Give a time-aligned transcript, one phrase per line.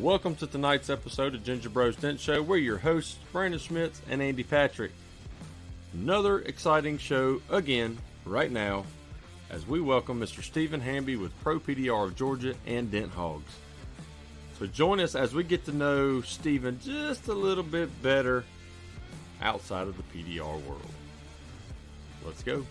[0.00, 2.42] Welcome to tonight's episode of Ginger Bros Dent Show.
[2.42, 4.92] We're your hosts, Brandon Schmitz and Andy Patrick.
[5.94, 7.96] Another exciting show again,
[8.26, 8.84] right now,
[9.48, 10.42] as we welcome Mr.
[10.42, 13.50] Stephen Hamby with Pro PDR of Georgia and Dent Hogs.
[14.58, 18.44] So join us as we get to know Stephen just a little bit better
[19.40, 20.92] outside of the PDR world.
[22.22, 22.66] Let's go.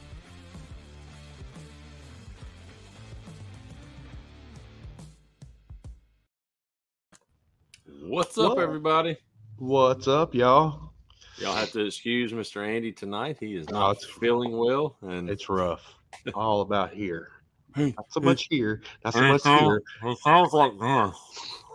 [8.07, 8.61] What's up, Whoa.
[8.61, 9.17] everybody?
[9.57, 10.91] What's up, y'all?
[11.37, 12.65] Y'all have to excuse Mr.
[12.65, 13.37] Andy tonight.
[13.39, 15.95] He is Oh, not it's- feeling well, and It's rough.
[16.33, 17.31] All about here.
[17.75, 18.81] Not so much here.
[19.03, 19.61] Not so It much sounds-
[20.01, 20.11] here.
[20.11, 21.19] It sounds like this.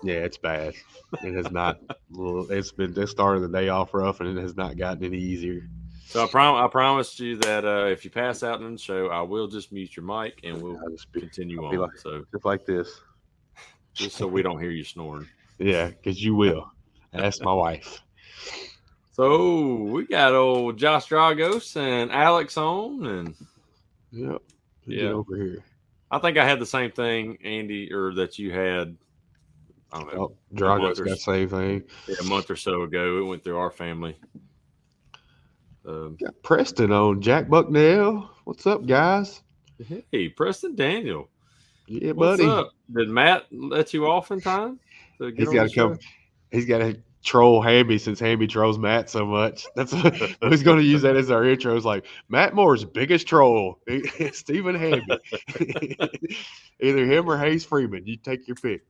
[0.02, 0.74] Yeah, it's bad.
[1.22, 1.78] It has not.
[2.50, 2.94] It's been.
[2.94, 5.68] They started the day off rough, and it has not gotten any easier.
[6.06, 9.08] So I prom- I promised you that uh, if you pass out in the show,
[9.08, 11.76] I will just mute your mic and we'll just be continue I'll on.
[11.78, 13.00] like- so just like this.
[13.94, 15.28] just so we don't hear you snoring.
[15.60, 16.70] Yeah, because you will.
[17.12, 18.00] That's my wife.
[19.12, 23.34] So we got old Josh Dragos and Alex on, and
[24.12, 24.42] Yep.
[24.88, 25.10] Get Yeah.
[25.10, 25.62] over here.
[26.10, 28.96] I think I had the same thing, Andy, or that you had.
[29.92, 31.84] I don't know, Oh, Drago's got the same thing.
[32.20, 33.18] a month or so ago.
[33.18, 34.16] It went through our family.
[35.84, 37.20] Um, Got Preston on.
[37.20, 38.30] Jack Bucknell.
[38.44, 39.42] What's up, guys?
[40.12, 41.28] hey, Preston Daniel,
[41.86, 42.42] Yeah, buddy.
[42.42, 42.50] what's buddy.
[42.52, 42.70] up?
[42.94, 44.78] Did Matt let you off in time?
[45.20, 45.94] To get He's on got to come.
[45.94, 46.00] show?
[46.50, 49.66] He's got to troll Hamby since Hamby trolls Matt so much.
[49.76, 49.92] That's
[50.40, 51.76] he's going to use that as our intro.
[51.76, 53.78] It's like Matt Moore's biggest troll,
[54.32, 55.18] Stephen Hamby.
[56.80, 58.06] Either him or Hayes Freeman.
[58.06, 58.82] You take your pick.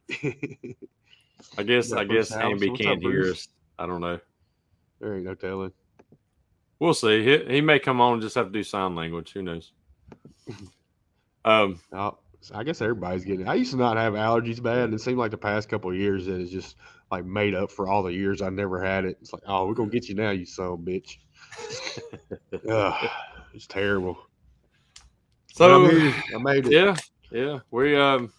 [1.59, 1.93] I guess.
[1.93, 2.41] I guess House.
[2.43, 3.49] Hamby can't up, hear us.
[3.79, 4.21] I don't know.
[5.01, 5.73] there ain't no telling.
[6.79, 7.25] We'll see.
[7.25, 9.33] He, he may come on and just have to do sign language.
[9.33, 9.73] Who knows?
[11.45, 12.19] Um, No,
[12.55, 13.43] I guess everybody's getting.
[13.43, 13.49] It.
[13.49, 15.97] I used to not have allergies bad, and it seemed like the past couple of
[15.97, 16.77] years that it's just
[17.11, 19.19] like made up for all the years I never had it.
[19.21, 21.19] It's like, oh, we're gonna get you now, you son of a bitch.
[22.69, 23.11] Ugh,
[23.53, 24.19] it's terrible.
[25.53, 26.15] So I'm here.
[26.35, 26.73] I made it.
[26.73, 26.97] yeah,
[27.31, 28.33] yeah, we um,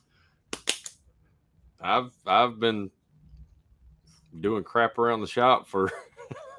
[1.80, 2.90] I've I've been
[4.40, 5.92] doing crap around the shop for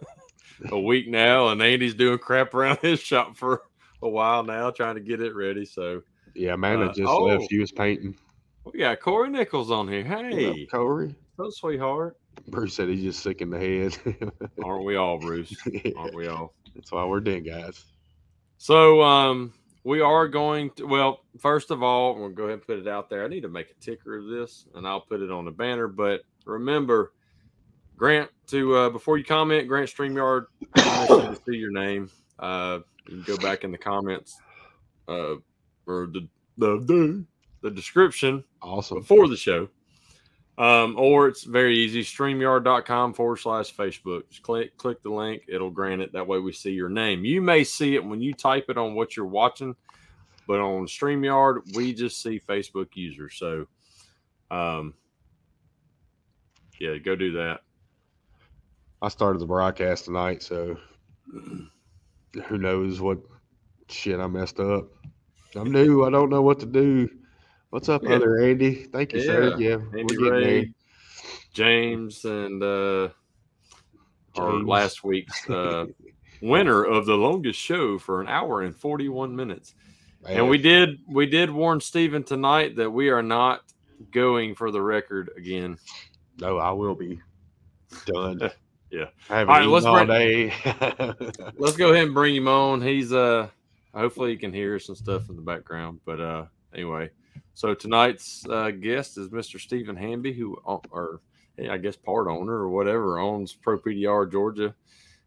[0.70, 3.62] a week now, and Andy's doing crap around his shop for
[4.02, 5.64] a while now, trying to get it ready.
[5.64, 6.02] So
[6.34, 7.24] Yeah, Amanda Uh, just oh.
[7.24, 7.44] left.
[7.50, 8.16] She was painting.
[8.64, 10.04] we got Corey Nichols on here.
[10.04, 11.14] What up, Hey, Corey.
[11.36, 12.16] so sweetheart,
[12.48, 13.96] Bruce said he's just sick in the head.
[14.64, 15.54] aren't we all, Bruce?
[15.96, 16.54] Aren't we all?
[16.74, 17.84] That's why we're dead, guys.
[18.58, 19.52] So um
[19.84, 23.10] we are going to well, first of all, we'll go ahead and put it out
[23.10, 23.24] there.
[23.24, 25.88] I need to make a ticker of this and I'll put it on the banner.
[25.88, 27.12] But remember,
[27.96, 32.10] Grant to uh before you comment, Grant StreamYard to see your name.
[32.38, 32.78] Uh
[33.08, 34.38] you can go back in the comments
[35.08, 35.34] uh
[35.86, 36.28] or the
[36.58, 37.24] the the,
[37.62, 38.98] the description Awesome.
[38.98, 39.68] before the show.
[40.58, 44.28] Um, or it's very easy, streamyard.com forward slash Facebook.
[44.28, 46.12] Just click click the link, it'll grant it.
[46.12, 47.24] That way we see your name.
[47.24, 49.74] You may see it when you type it on what you're watching,
[50.46, 53.34] but on StreamYard, we just see Facebook users.
[53.36, 53.66] So
[54.50, 54.94] um
[56.78, 57.60] yeah, go do that.
[59.00, 60.76] I started the broadcast tonight, so
[61.32, 63.18] who knows what
[63.88, 64.88] shit I messed up.
[65.54, 66.04] I'm new.
[66.04, 67.08] I don't know what to do.
[67.70, 68.16] What's up, Yeah.
[68.16, 68.84] other Andy?
[68.84, 69.56] Thank you, sir.
[69.58, 70.72] Yeah, Andy we're Ray,
[71.54, 73.08] James, and uh
[74.36, 75.86] our last week's uh
[76.40, 79.74] winner of the longest show for an hour and 41 minutes.
[80.22, 80.38] there.
[80.40, 83.62] And we did we did warn Stephen tonight that we are not
[84.10, 85.78] going for the record again.
[86.40, 87.20] No, I will be
[88.06, 88.40] done.
[88.90, 89.06] Yeah.
[89.30, 90.52] I haven't All right, let's all bring- day.
[91.56, 92.82] Let's go ahead and bring him on.
[92.82, 93.48] He's uh
[93.94, 96.00] hopefully you can hear some stuff in the background.
[96.04, 96.44] But uh
[96.74, 97.10] anyway,
[97.54, 99.60] so tonight's uh guest is Mr.
[99.60, 101.20] Stephen Hamby, who o- or
[101.70, 104.74] I guess part owner or whatever owns Pro PDR Georgia.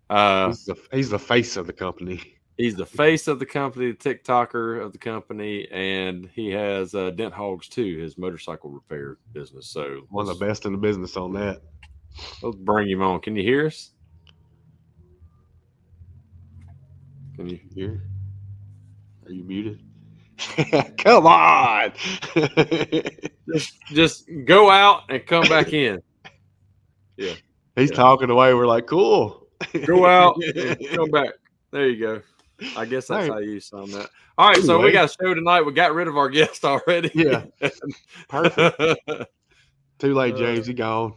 [0.09, 2.21] Uh he's, the, he's the face of the company.
[2.57, 7.09] He's the face of the company, the TikToker of the company, and he has uh,
[7.09, 9.67] Dent Hogs too, his motorcycle repair business.
[9.67, 11.61] So One of the best in the business on that.
[12.41, 13.19] Let's bring him on.
[13.19, 13.91] Can you hear us?
[17.35, 17.59] Can you?
[17.75, 18.01] Here.
[19.25, 19.81] Are you muted?
[20.97, 21.91] Come on.
[23.53, 26.01] Just, just go out and come back in.
[27.17, 27.33] Yeah.
[27.77, 27.95] He's Yeah.
[27.95, 28.53] talking away.
[28.53, 29.47] We're like, cool.
[29.85, 31.29] Go out and come back.
[31.71, 32.21] There you go.
[32.75, 33.31] I guess that's Hey.
[33.31, 34.09] how you sound that.
[34.37, 35.61] All right, so we got a show tonight.
[35.61, 37.09] We got rid of our guest already.
[37.13, 37.45] Yeah.
[38.27, 39.01] Perfect.
[39.99, 40.67] Too late, Uh, James.
[40.67, 41.13] He gone.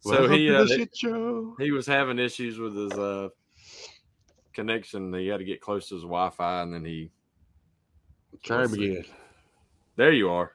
[0.00, 1.56] so he uh, the shit show.
[1.58, 3.28] he was having issues with his uh
[4.58, 5.14] connection.
[5.14, 7.10] He had to get close to his Wi-Fi, and then he.
[8.42, 9.04] Try him again.
[9.96, 10.52] There you are.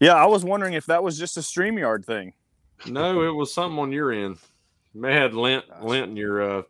[0.00, 2.32] Yeah, I was wondering if that was just a StreamYard thing.
[2.86, 4.38] No, it was something on your end.
[4.94, 6.62] You may have lent lent in your uh,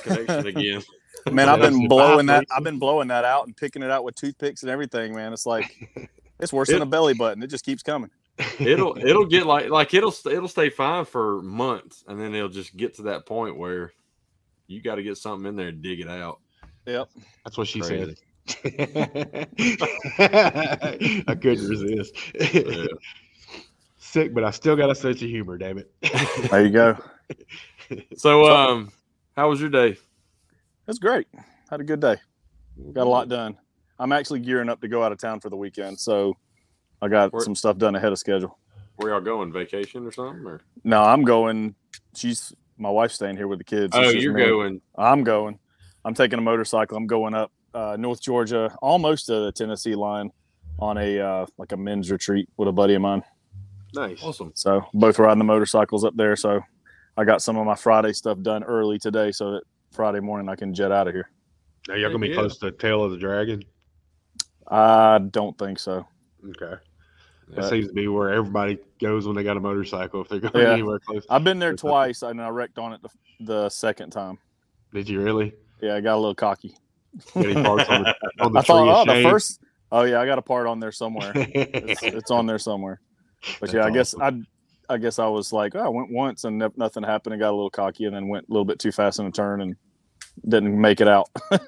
[0.00, 0.82] connection again.
[1.30, 2.44] Man, I've been blowing that.
[2.54, 5.14] I've been blowing that out and picking it out with toothpicks and everything.
[5.14, 5.88] Man, it's like
[6.40, 7.42] it's worse than a belly button.
[7.42, 8.10] It just keeps coming.
[8.58, 12.76] It'll it'll get like like it'll it'll stay fine for months, and then it'll just
[12.76, 13.92] get to that point where
[14.66, 16.40] you got to get something in there and dig it out.
[16.86, 17.08] Yep.
[17.44, 18.16] That's what she Crazy.
[18.16, 18.16] said.
[20.18, 22.14] I couldn't resist.
[22.54, 22.86] Yeah.
[23.98, 25.58] Sick, but I still got a sense of humor.
[25.58, 25.92] Damn it.
[26.50, 26.96] There you go.
[28.16, 28.90] So, um,
[29.36, 29.96] how was your day?
[30.88, 31.26] It's great.
[31.70, 32.16] Had a good day.
[32.92, 33.56] Got a lot done.
[33.98, 36.36] I'm actually gearing up to go out of town for the weekend, so
[37.02, 38.58] I got Where- some stuff done ahead of schedule.
[38.96, 39.52] Where y'all going?
[39.52, 40.44] Vacation or something?
[40.46, 41.74] Or No, I'm going.
[42.14, 43.92] She's my wife's staying here with the kids.
[43.94, 44.44] Oh, you're me.
[44.44, 44.80] going.
[44.96, 45.58] I'm going.
[46.04, 46.96] I'm taking a motorcycle.
[46.96, 50.30] I'm going up uh, North Georgia, almost to the Tennessee line,
[50.78, 53.22] on a uh, like a men's retreat with a buddy of mine.
[53.94, 54.22] Nice.
[54.22, 54.52] Awesome.
[54.54, 56.36] So both riding the motorcycles up there.
[56.36, 56.60] So
[57.16, 59.62] I got some of my Friday stuff done early today, so that
[59.92, 61.30] Friday morning I can jet out of here.
[61.88, 62.34] Now you're gonna be Yeah.
[62.36, 63.62] close to Tail of the Dragon.
[64.68, 66.06] I don't think so.
[66.44, 66.74] Okay.
[67.48, 70.20] That But- seems to be where everybody goes when they got a motorcycle.
[70.22, 70.72] If they're going Yeah.
[70.72, 71.24] anywhere close.
[71.30, 73.08] I've been there twice, and I wrecked on it the,
[73.40, 74.38] the second time.
[74.92, 75.54] Did you really?
[75.80, 76.76] Yeah, I got a little cocky.
[77.34, 79.60] Get any parts on the, on the I tree thought, oh, of the first.
[79.92, 81.32] Oh yeah, I got a part on there somewhere.
[81.34, 83.00] It's, it's on there somewhere.
[83.60, 84.46] But That's yeah, I guess awesome.
[84.88, 87.40] I, I guess I was like, oh, I went once and no- nothing happened, and
[87.40, 89.60] got a little cocky, and then went a little bit too fast in a turn
[89.60, 89.76] and
[90.48, 91.28] didn't make it out.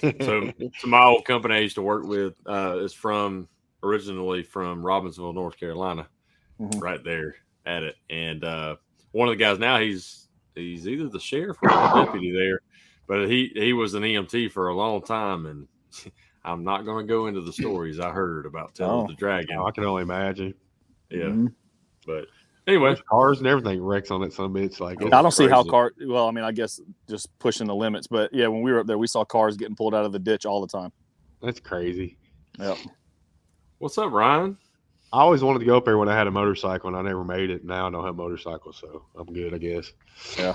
[0.00, 3.46] So, so my old company I used to work with uh, is from
[3.82, 6.06] originally from Robbinsville, North Carolina,
[6.60, 6.80] Mhm.
[6.82, 7.34] right there
[7.66, 7.96] at it.
[8.10, 8.76] And uh,
[9.12, 12.60] one of the guys now he's he's either the sheriff or the deputy there,
[13.06, 15.66] but he he was an EMT for a long time, and
[16.44, 19.06] I'm not going to go into the stories I heard about Tail Oh.
[19.06, 19.56] the Dragon.
[19.58, 20.54] Oh, I can only imagine.
[21.10, 21.54] Yeah, Mhm.
[22.06, 22.26] but
[22.66, 24.80] anyway, There's cars and everything wrecks on that some bitch.
[24.80, 25.92] Like Oh, it's I don't see how car.
[26.04, 28.06] Well, I mean, I guess just pushing the limits.
[28.08, 30.18] But yeah, when we were up there, we saw cars getting pulled out of the
[30.18, 30.90] ditch all the time.
[31.40, 32.16] that's crazy.
[32.58, 32.78] Yep.
[33.82, 34.56] What's up, Ryan?
[35.12, 37.24] I always wanted to go up there when I had a motorcycle, and I never
[37.24, 37.64] made it.
[37.64, 39.90] Now I don't have a motorcycle, so I'm good, I guess.
[40.38, 40.54] Yeah,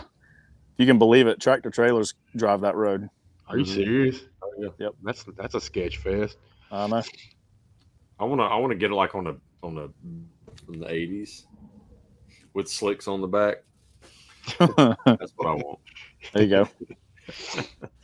[0.78, 1.40] you can believe it.
[1.42, 3.10] Tractor trailers drive that road.
[3.48, 3.76] Are you Mhm.
[3.76, 4.22] serious?
[4.42, 4.70] Oh, yeah.
[4.80, 4.94] Yep.
[5.04, 6.38] That's that's a sketch fest.
[6.72, 7.04] I know.
[8.20, 9.90] I want to I want to get it like on a on a
[10.66, 11.44] from the 80s
[12.54, 13.58] with slicks on the back.
[14.58, 15.80] That's what I want.
[16.34, 16.70] there you go.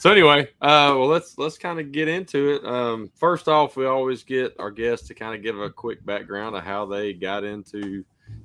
[0.00, 2.64] So anyway, uh, well let's let's kind of get into it.
[2.64, 6.54] Um, first off, we always get our guests to kind of give a quick background
[6.54, 8.04] of how they got into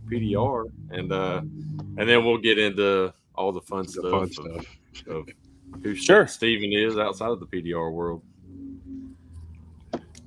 [0.10, 1.42] PDR, and uh,
[1.98, 4.68] and then we'll get into all the fun The stuff, fun of-
[5.08, 5.30] Of,
[5.84, 6.28] who Sure.
[6.28, 8.22] Steven is outside of the PDR world.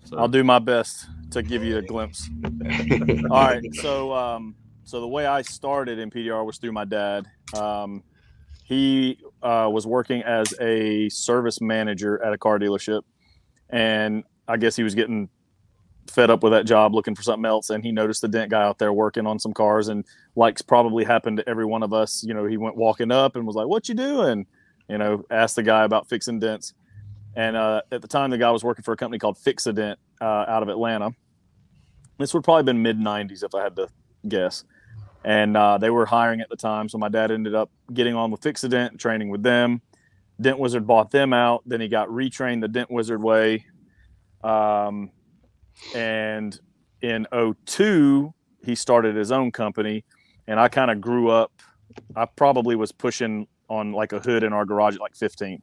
[0.05, 2.29] So, I'll do my best to give you a glimpse.
[3.31, 3.63] All right.
[3.75, 7.27] So, um, so the way I started in PDR was through my dad.
[7.55, 8.05] Um,
[8.67, 13.03] he uh, was working as a service manager at a car dealership,
[13.71, 15.29] and I guess he was getting
[16.11, 17.71] fed up with that job, looking for something else.
[17.71, 20.05] And he noticed the dent guy out there working on some cars, and
[20.35, 22.25] like probably happened to every one of us.
[22.27, 24.47] You know, he went walking up and was like, "What you doing?"
[24.89, 26.75] You know, asked the guy about fixing dents.
[27.37, 30.45] And uh, at the time, the guy was working for a company called Fixadent uh,
[30.49, 31.11] out of Atlanta.
[32.19, 33.87] This would probably been mid '90s if I had to
[34.27, 34.65] guess.
[35.27, 38.31] And uh, they were hiring at the time, so my dad ended up getting on
[38.31, 39.83] with Fixadent, and training with them.
[40.41, 41.63] Dent Wizard bought them out.
[41.67, 43.67] Then he got retrained the Dent Wizard way.
[44.45, 45.11] Um,
[45.97, 46.59] and
[47.03, 47.27] in
[47.67, 48.33] 02,
[48.65, 50.05] he started his own company.
[50.47, 51.51] And I kind of grew up.
[52.15, 55.61] I probably was pushing on like a hood in our garage at like 15,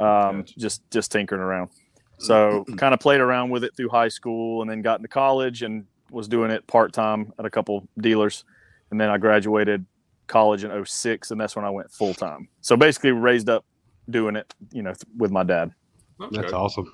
[0.00, 1.70] um, just just tinkering around.
[2.18, 5.62] So kind of played around with it through high school, and then got into college
[5.62, 8.44] and was doing it part time at a couple dealers.
[8.92, 9.86] And then I graduated
[10.26, 12.46] college in 06, and that's when I went full time.
[12.60, 13.64] So basically, raised up
[14.10, 15.72] doing it, you know, th- with my dad.
[16.20, 16.42] okay.
[16.42, 16.92] That's awesome.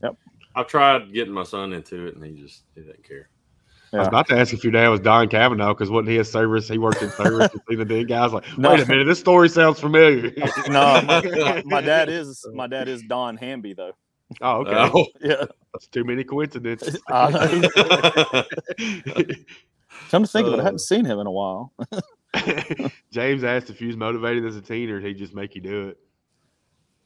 [0.00, 0.16] Yep.
[0.54, 3.28] I've tried getting my son into it, and he just he doesn't care.
[3.92, 6.24] I was about to ask if your dad was Don Cavanaugh because wasn't he a
[6.24, 6.68] service?
[6.68, 7.50] He worked in service.
[7.52, 8.18] and seen the big guy.
[8.18, 8.70] I was like, No.
[8.70, 10.32] wait a minute, this story sounds familiar.
[10.68, 13.92] No, my, my, my dad is my dad is Don Hamby though.
[14.40, 14.90] oh, okay.
[14.94, 15.06] Oh.
[15.20, 17.00] Yeah, That's too many coincidences.
[17.08, 18.46] I
[18.78, 19.24] know.
[20.08, 20.64] Come to think of it, I Uh.
[20.64, 21.72] hadn't seen him in a while.
[23.10, 25.60] James asked if he was motivated as a teen or did he just make you
[25.60, 25.98] do it?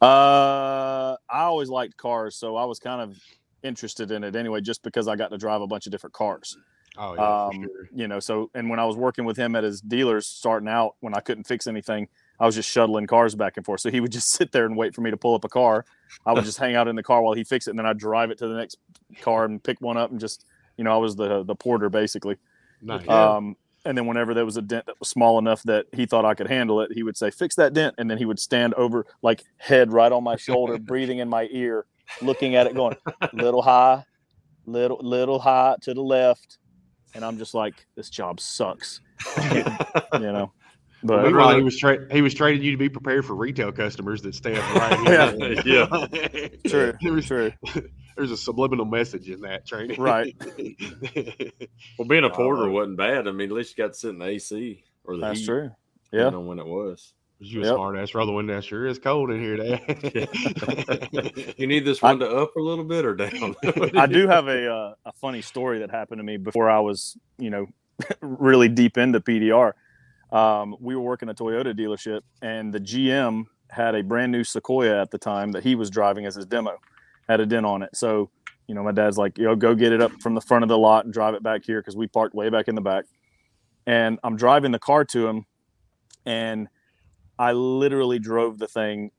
[0.01, 3.17] Uh, I always liked cars, so I was kind of
[3.63, 6.57] interested in it anyway, just because I got to drive a bunch of different cars.
[6.97, 7.89] Oh, yeah, um, sure.
[7.93, 10.95] you know so and when i was working with him at his dealers starting out
[11.01, 12.07] when i couldn't fix anything
[12.39, 14.77] i was just shuttling cars back and forth so he would just sit there and
[14.77, 15.85] wait for me to pull up a car
[16.25, 17.99] i would just hang out in the car while he fixed it and then i'd
[17.99, 18.79] drive it to the next
[19.21, 20.47] car and pick one up and just
[20.77, 22.37] You know, I was the the porter basically.
[22.85, 23.09] Nice.
[23.09, 26.25] Um, and then whenever there was a dent that was small enough that he thought
[26.25, 28.75] I could handle it, he would say, "Fix that dent," and then he would stand
[28.75, 31.87] over, like head right on my shoulder, breathing in my ear,
[32.23, 32.97] looking at it, going,
[33.33, 34.05] "Little high,
[34.67, 36.59] little little high to the left,"
[37.15, 39.01] and I'm just like, "This job sucks,"
[39.53, 39.63] you
[40.21, 40.53] know.
[41.03, 43.71] But Meanwhile, rather- he was tra- he was training you to be prepared for retail
[43.71, 45.63] customers that stand right here.
[45.67, 45.87] Yeah.
[46.67, 47.53] true, was- true,
[48.17, 50.01] There's a subliminal message in that training.
[50.01, 50.35] right?
[51.99, 53.29] Well, being a porter wasn't bad.
[53.29, 55.47] I mean, at least you got to sit in the AC or the That's heat,
[55.47, 55.71] true.
[56.11, 57.13] depending Yeah, on when it was.
[57.39, 57.75] you a Yep.
[57.75, 58.15] smart ass.
[58.15, 58.61] Roll the window.
[58.61, 59.57] Sure, it's cold in here.
[59.57, 61.55] Dad.
[61.57, 63.55] You need this I- to up a little bit or down?
[63.97, 67.17] I do have a uh, a funny story that happened to me before I was,
[67.39, 67.67] you know,
[68.21, 69.73] really deep into PDR.
[70.33, 75.01] Um, we were working a Toyota dealership, and the GM had a brand new Sequoia
[75.01, 76.77] at the time that he was driving as his demo,
[77.29, 77.91] had a dent on it.
[77.95, 78.31] So,
[78.67, 80.79] you know, my dad's like, "Yo, go get it up from the front of the
[80.79, 83.05] lot and drive it back here because we parked way back in the back."
[83.87, 85.47] And I'm driving the car to him,
[86.25, 86.69] and
[87.39, 89.11] I literally drove the thing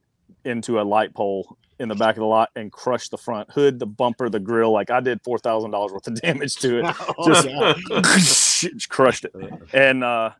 [0.44, 3.78] into a light pole in the back of the lot and crushed the front hood,
[3.78, 4.72] the bumper, the grill.
[4.72, 6.96] Like I did four thousand dollars worth of damage to it.
[7.24, 9.32] Just crushed it.
[9.72, 10.30] And uh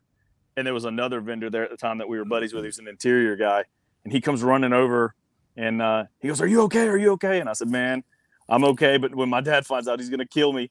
[0.55, 2.63] and there was another vendor there at the time that we were buddies with.
[2.63, 3.63] He was an interior guy,
[4.03, 5.13] and he comes running over,
[5.57, 6.87] and uh, he goes, "Are you okay?
[6.87, 8.03] Are you okay?" And I said, "Man,
[8.47, 10.69] I'm okay." But when my dad finds out, he's gonna kill me.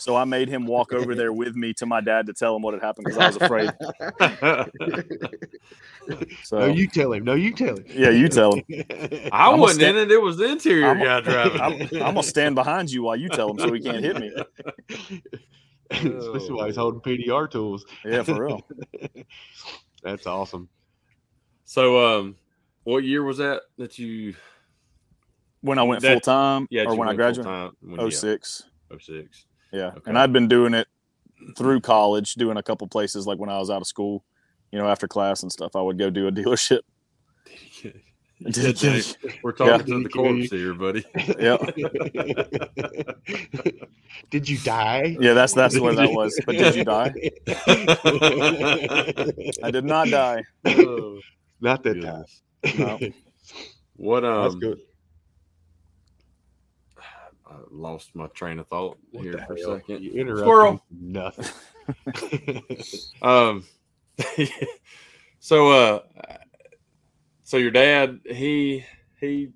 [0.00, 2.62] So I made him walk over there with me to my dad to tell him
[2.62, 3.70] what had happened because I was afraid.
[6.44, 7.24] So no, you tell him.
[7.24, 7.84] No, you tell him.
[7.88, 8.62] yeah, you tell him.
[9.32, 10.12] I I'm wasn't sta- in it.
[10.12, 11.60] It was the interior I'm a- guy driving.
[11.60, 14.30] I'm, I'm gonna stand behind you while you tell him so he can't hit me.
[15.90, 17.84] Especially while he's holding PDR tools.
[18.04, 18.60] Yeah, for real.
[20.02, 20.68] That's awesome.
[21.64, 22.36] so, um,
[22.88, 24.34] what year was that that you?
[25.60, 28.62] When I went full time, Yeah, or when I graduated, Time, when, oh six.
[28.90, 29.44] Oh six.
[29.72, 30.02] Yeah, Okay.
[30.06, 30.86] and I'd been doing it
[31.56, 34.24] through college, doing a couple places like when I was out of school.
[34.72, 36.80] You know, after class and stuff, I would go do a dealership.
[37.82, 37.90] Yeah,
[38.72, 41.04] Dave, We're talking to the corpse here, buddy.
[41.40, 41.56] Yeah,
[44.30, 45.16] Did you die?
[45.20, 46.38] yeah, that's that's where that was.
[46.46, 47.12] But did you die?
[49.62, 50.44] I did not die.
[50.64, 51.18] Oh,
[51.60, 52.24] Not that time.
[52.62, 53.00] Goodness.
[53.00, 53.10] No.
[53.98, 54.42] What um?
[54.42, 54.78] That's good.
[57.46, 60.02] I lost my train of thought What here the for a second.
[60.02, 60.84] You interrupted Squirrel.
[60.90, 61.46] Nothing.
[63.22, 63.64] Um,
[65.40, 66.00] so uh,
[67.44, 68.84] so your dad he
[69.18, 69.52] he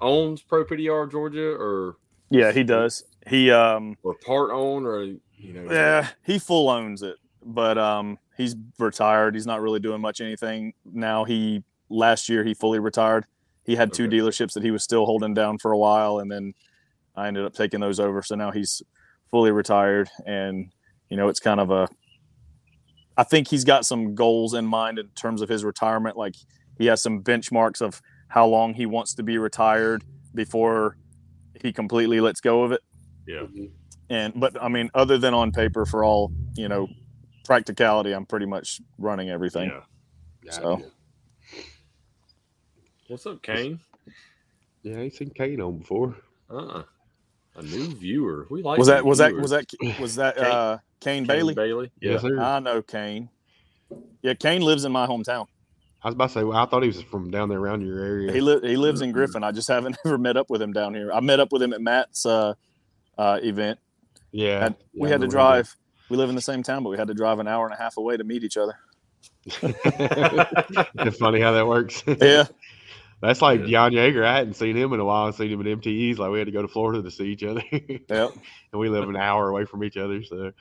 [0.00, 1.96] owns Pro PDR Georgia or
[2.28, 3.04] Yeah, he does.
[3.28, 8.18] He um or part own or you know yeah, he full owns it, but um
[8.36, 9.36] he's retired.
[9.36, 11.22] He's not really doing much anything now.
[11.22, 13.26] He last year he fully retired.
[13.64, 14.18] He had two Okay.
[14.18, 16.54] dealerships that he was still holding down for a while, and then
[17.16, 18.22] I ended up taking those over.
[18.22, 18.82] So now he's
[19.30, 20.70] fully retired, and
[21.08, 21.88] you know it's kind of a.
[23.16, 26.16] I think he's got some goals in mind in terms of his retirement.
[26.16, 26.34] Like
[26.78, 30.02] he has some benchmarks of how long he wants to be retired
[30.34, 30.96] before
[31.62, 32.80] he completely lets go of it
[33.28, 33.66] yeah mm-hmm.
[34.10, 36.88] and but I mean, other than on paper, for all you know,
[37.44, 39.70] practicality, I'm pretty much running everything.
[40.42, 40.50] yeah.
[40.52, 40.82] So-
[43.14, 43.78] What's up, Kane?
[44.82, 46.16] Yeah, I ain't seen Kane on before.
[46.50, 46.82] Uh, uh
[47.54, 48.48] a new viewer.
[48.50, 49.66] We like Was that new was that was that
[50.00, 51.54] was that Kane- uh, Kane Kane Bailey?
[51.54, 51.92] Bailey?
[52.00, 52.10] Yeah.
[52.14, 52.40] Yes, sir.
[52.40, 53.28] I know Kane.
[54.22, 55.46] Yeah, Kane lives in my hometown.
[56.02, 58.00] I was about to say, well, I thought he was from down there around your
[58.00, 58.32] area.
[58.32, 59.44] He li- he lives in Griffin.
[59.44, 61.12] I just haven't ever met up with him down here.
[61.12, 62.54] I met up with him at Matt's uh,
[63.16, 63.78] uh, event.
[64.32, 65.72] yeah, Had- yeah, we I had to drive.
[66.10, 67.78] We live in the same town, but we had to drive an hour and a
[67.78, 68.76] half away to meet each other.
[69.46, 72.02] it's funny how that works.
[72.06, 72.46] Yeah,
[73.24, 73.88] That's like Yeah.
[73.88, 74.24] Jan Yeager.
[74.24, 75.26] I hadn't seen him in a while.
[75.28, 76.18] I've seen him at MTEs.
[76.18, 78.08] Like we had to go to Florida to see each other, yep.
[78.10, 80.22] and we live an hour away from each other.
[80.22, 80.52] So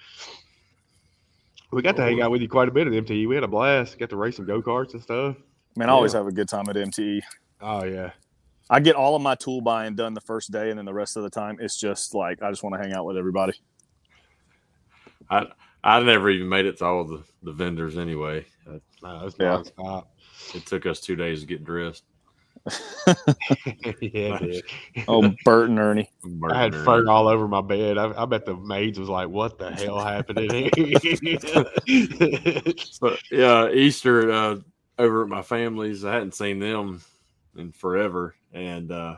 [1.71, 3.27] we got to hang out with you quite a bit at MTE.
[3.27, 3.97] We had a blast.
[3.99, 5.35] Got to race some go karts and stuff.
[5.75, 7.21] Man, I always have a good time at MTE.
[7.59, 8.11] Oh yeah,
[8.69, 11.17] I get all of my tool buying done the first day, and then the rest
[11.17, 13.53] of the time, it's just like I just want to hang out with everybody.
[15.29, 15.47] I
[15.83, 18.45] I never even made it to all the, the vendors anyway.
[18.65, 19.61] Uh, no, it's Yeah.
[19.77, 20.05] nonstop.
[20.55, 22.03] it took us two days to get dressed.
[24.01, 24.39] yeah.
[25.07, 26.09] Oh, Bert and Ernie.
[26.49, 27.97] I had fur all over my bed.
[27.97, 31.03] I, I bet the maids was like, "What the hell happened in here?"
[32.77, 34.59] So, yeah, Easter uh,
[34.97, 36.05] over at my family's.
[36.05, 37.01] I hadn't seen them
[37.57, 39.17] in forever, and uh,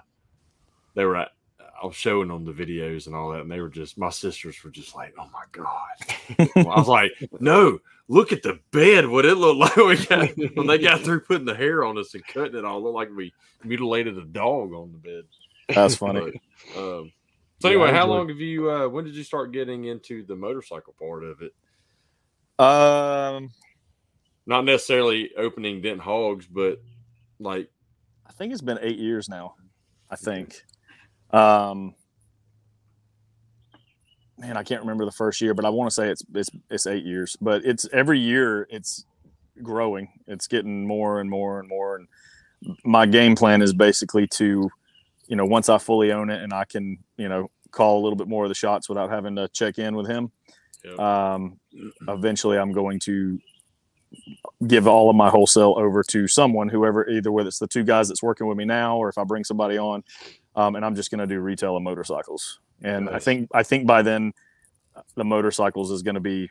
[0.95, 1.17] they were.
[1.17, 3.95] At, I was showing them the videos and all that, and they were just.
[3.97, 8.43] My sisters were just like, "Oh my god!" Well, I was like, "No, look at
[8.43, 9.07] the bed.
[9.07, 12.13] What it looked like we got, when they got through putting the hair on us
[12.13, 12.77] and cutting it all.
[12.77, 13.33] It looked like we
[13.63, 15.23] mutilated a dog on the bed."
[15.69, 16.39] That's funny.
[16.75, 17.11] But, um,
[17.59, 18.71] So anyway, Yeah, how long have you?
[18.71, 21.53] Uh, when did you start getting into the motorcycle part of it?
[22.63, 23.49] Um,
[24.45, 26.81] Not necessarily opening dent hogs, but
[27.39, 27.69] like
[28.27, 29.55] I think it's been eight years now.
[30.09, 30.61] I think.
[31.31, 31.95] Um,
[34.37, 36.87] man, I can't remember the first year, but I want to say it's it's it's
[36.87, 37.37] eight years.
[37.39, 39.05] But it's every year it's
[39.61, 40.09] growing.
[40.27, 41.95] It's getting more and more and more.
[41.95, 42.07] And
[42.83, 44.69] my game plan is basically to,
[45.27, 48.17] you know, once I fully own it and I can, you know, call a little
[48.17, 50.31] bit more of the shots without having to check in with him.
[50.83, 50.99] Yep.
[50.99, 51.59] Um,
[52.07, 53.39] eventually, I'm going to
[54.67, 58.07] give all of my wholesale over to someone, whoever, either whether it's the two guys
[58.07, 60.03] that's working with me now, or if I bring somebody on,
[60.55, 62.59] um, and I'm just going to do retail of motorcycles.
[62.83, 64.33] And I think I think by then,
[65.15, 66.49] the motorcycles is going to be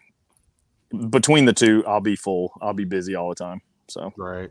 [1.10, 1.84] between the two.
[1.86, 2.52] I'll be full.
[2.60, 3.60] I'll be busy all the time.
[3.88, 4.50] So Right.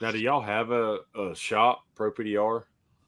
[0.00, 2.64] now, do y'all have a, a shop pro PDR?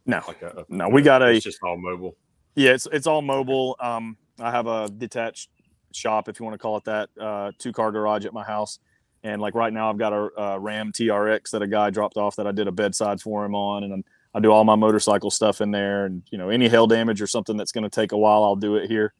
[0.06, 2.16] no, Like a, a- no, we got a It's just all mobile.
[2.54, 3.76] Yeah, it's it's all mobile.
[3.80, 5.50] Um, I have a detached
[5.92, 8.78] shop, if you want to call it that, uh, two car garage at my house,
[9.22, 12.36] and like right now, I've got a, a Ram TRX that a guy dropped off
[12.36, 14.04] that I did a bedside for him on, and
[14.36, 17.26] I do all my motorcycle stuff in there, and you know any hail damage or
[17.26, 19.14] something that's going to take a while, I'll do it here,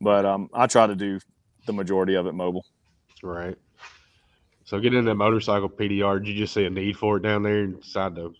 [0.00, 1.18] but um, I try to do
[1.66, 2.64] the majority of it mobile.
[3.20, 3.58] Right.
[4.64, 7.64] So getting into motorcycle PDR, did you just see a need for it down there
[7.64, 8.32] and decide to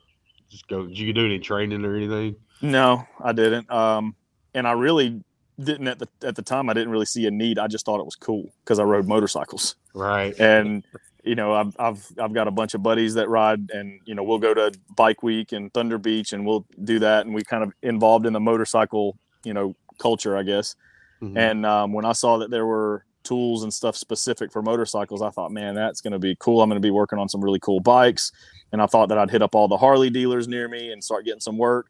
[0.48, 0.86] just go?
[0.86, 2.36] Did you do any training or anything?
[2.62, 3.68] No, I didn't.
[3.68, 4.14] Um,
[4.54, 5.24] and I really
[5.58, 6.70] didn't at the at the time.
[6.70, 7.58] I didn't really see a need.
[7.58, 9.74] I just thought it was cool because I rode motorcycles.
[9.94, 10.38] Right.
[10.38, 10.84] and
[11.24, 14.22] you know I've, I've i've got a bunch of buddies that ride and you know
[14.22, 17.26] we'll go to bike week and thunder beach and we'll do that.
[17.26, 20.74] And we kind of involved in the motorcycle you know culture i guess.
[21.22, 21.36] Mhm.
[21.36, 25.28] and um, when i saw that there were tools and stuff specific for motorcycles i
[25.30, 26.62] thought man that's going to be cool.
[26.62, 28.32] I'm going to be working on some really cool bikes.
[28.72, 31.24] And i thought that i'd hit up all the harley dealers near me and start
[31.26, 31.86] getting some work.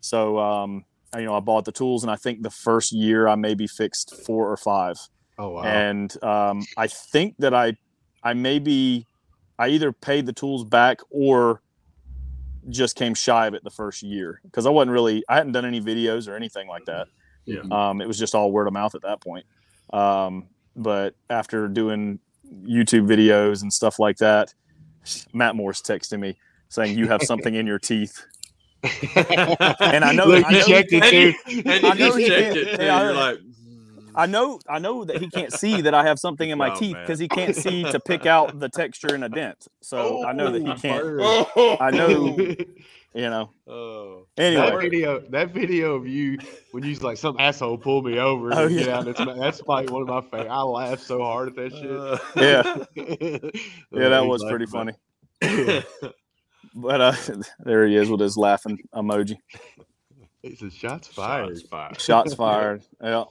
[0.00, 3.28] So um, I- you know i bought the tools and i think the first year
[3.28, 4.96] i maybe fixed four or five.
[5.38, 5.62] Oh wow.
[5.62, 7.76] and um, I think that I
[8.24, 9.06] I maybe
[9.58, 11.60] I either paid the tools back or
[12.70, 15.64] just came shy of it the first year because I wasn't really I hadn't done
[15.66, 17.08] any videos or anything like that.
[17.44, 17.60] Yeah.
[17.70, 19.44] Um, it was just all word of mouth at that point.
[19.92, 22.18] Um, but after doing
[22.64, 24.54] YouTube videos and stuff like that,
[25.34, 26.38] Matt Morse texted me
[26.70, 28.24] saying you have something in your teeth.
[28.82, 31.34] and I know- Look, I you know- checked it and too.
[31.52, 32.76] you, and I you know just he checked can't- it.
[32.78, 32.82] Too.
[32.84, 33.38] yeah, You're like,
[34.14, 36.78] I know I know that he can't see that I have something in my Oh,
[36.78, 39.66] teeth because he can't see to pick out the texture in a dent.
[39.82, 41.04] So I know that he Oh, can't.
[41.56, 42.36] oh, I know.
[43.16, 43.52] You know.
[43.68, 46.36] Oh, Anyway, that video, that video of you
[46.72, 48.52] when you was like some asshole pulled me over.
[48.52, 48.98] Oh, and get yeah.
[48.98, 50.50] out, that's, that's like one of my favorite.
[50.50, 52.42] I laughed so hard at that Uh, shit.
[52.42, 53.50] yeah,
[53.92, 54.94] Yeah, that was pretty about
[55.40, 55.82] funny.
[56.74, 57.14] But uh,
[57.60, 59.36] there he is with his laughing emoji.
[59.78, 59.78] it.
[60.42, 62.00] He said, "Shots fired." Shots fired.
[62.00, 62.82] Shots fired.
[63.00, 63.24] Yeah.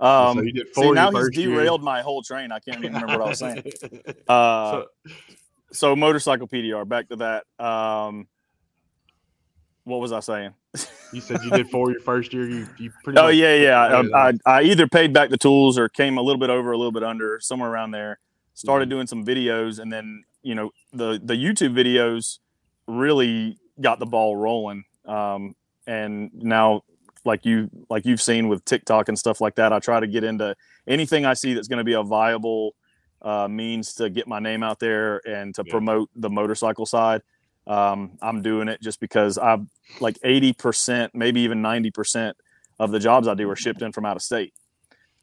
[0.00, 1.50] So Um, you did see, now he's first year.
[1.50, 2.52] derailed my whole train.
[2.52, 3.62] I can't even remember what I was saying.
[4.28, 4.86] Uh, So,
[5.72, 6.86] so motorcycle PDR.
[6.88, 7.44] Back to that.
[7.64, 8.26] Um,
[9.84, 10.52] what was I saying?
[11.12, 12.48] you said you did four your first year.
[12.48, 13.18] You, you pretty.
[13.18, 14.02] Oh yeah, yeah.
[14.12, 14.32] I, I.
[14.44, 17.02] I either paid back the tools or came a little bit over, a little bit
[17.04, 18.18] under, somewhere around there.
[18.54, 22.38] Started doing some videos, and then you know the the YouTube videos
[22.88, 24.84] really got the ball rolling.
[25.04, 25.54] Um,
[25.86, 26.82] and now,
[27.26, 30.24] like you like you've seen with TikTok and stuff like that, I try to get
[30.24, 32.74] into anything I see that's going to be a viable
[33.22, 35.70] uh, means to get my name out there and to Yeah.
[35.72, 37.22] promote the motorcycle side.
[37.66, 39.66] Um, I'm doing it just because I've
[40.00, 42.34] like 80%, maybe even 90%
[42.78, 44.54] of the jobs I do are shipped in from out of state.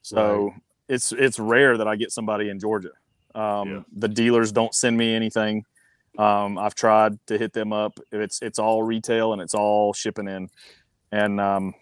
[0.01, 0.53] So
[0.89, 2.91] it's it's rare that I get somebody in Georgia.
[3.33, 3.79] Um, Yeah.
[3.95, 5.63] The dealers don't send me anything.
[6.17, 7.99] Um, I've tried to hit them up.
[8.11, 10.49] It's it's all retail and it's all shipping in,
[11.11, 11.73] and um,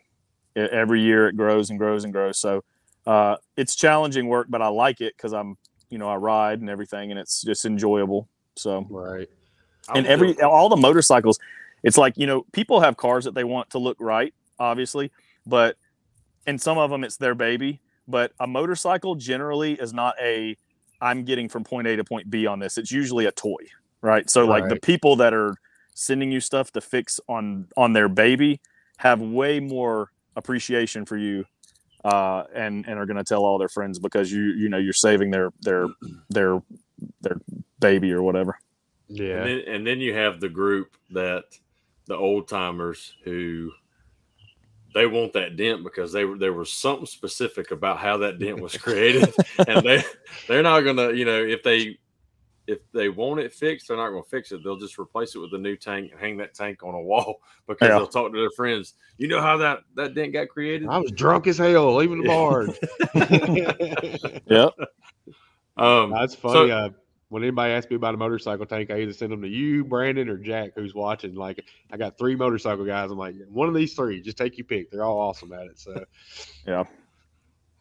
[0.56, 2.38] every year it grows and grows and grows.
[2.38, 2.64] So
[3.06, 5.58] uh, it's challenging work, but I like it because I'm
[5.90, 8.28] you know I ride and everything, and it's just enjoyable.
[8.56, 9.30] So right.
[9.94, 11.40] And every all the motorcycles
[11.84, 15.12] it's like you know people have cars that they want to look right obviously
[15.46, 15.78] but
[16.48, 20.56] and some of them it's their baby but a motorcycle generally is not a
[21.02, 23.64] i'm getting from point a to point b on this it's usually a toy
[24.02, 25.56] right so like the people that are
[25.94, 28.60] sending you stuff to fix on on their baby
[28.98, 31.46] have way more appreciation for you
[32.06, 34.94] uh and and are going to tell all their friends because you you know you're
[34.94, 35.88] saving their their
[36.30, 36.62] their
[37.22, 37.40] their
[37.80, 38.58] baby or whatever
[39.12, 39.44] Yeah.
[39.44, 41.44] And then, and then you have the group that
[42.06, 43.72] the old timers who
[44.94, 48.60] they want that dent because they were there was something specific about how that dent
[48.60, 49.34] was created,
[49.68, 50.04] and they
[50.48, 51.98] they're not gonna you know if they
[52.68, 54.62] if they want it fixed, they're not going to fix it.
[54.64, 57.42] They'll just replace it with a new tank and hang that tank on a wall
[57.68, 57.98] because Yeah.
[57.98, 58.94] they'll talk to their friends.
[59.18, 60.88] You know how that that dent got created?
[60.88, 62.68] I was drunk as hell leaving the bar.
[64.48, 64.74] Yep.
[65.78, 66.70] Um, That's funny.
[66.70, 66.90] So- uh,
[67.30, 70.28] when anybody asks me about a motorcycle tank, I either send them to you, Brandon,
[70.28, 71.34] or Jack, who's watching.
[71.34, 73.10] Like, I got three motorcycle guys.
[73.10, 74.92] I'm like, one of these three, just take your pick.
[74.92, 75.80] They're all awesome at it.
[75.80, 76.04] So,
[76.68, 76.84] Yeah.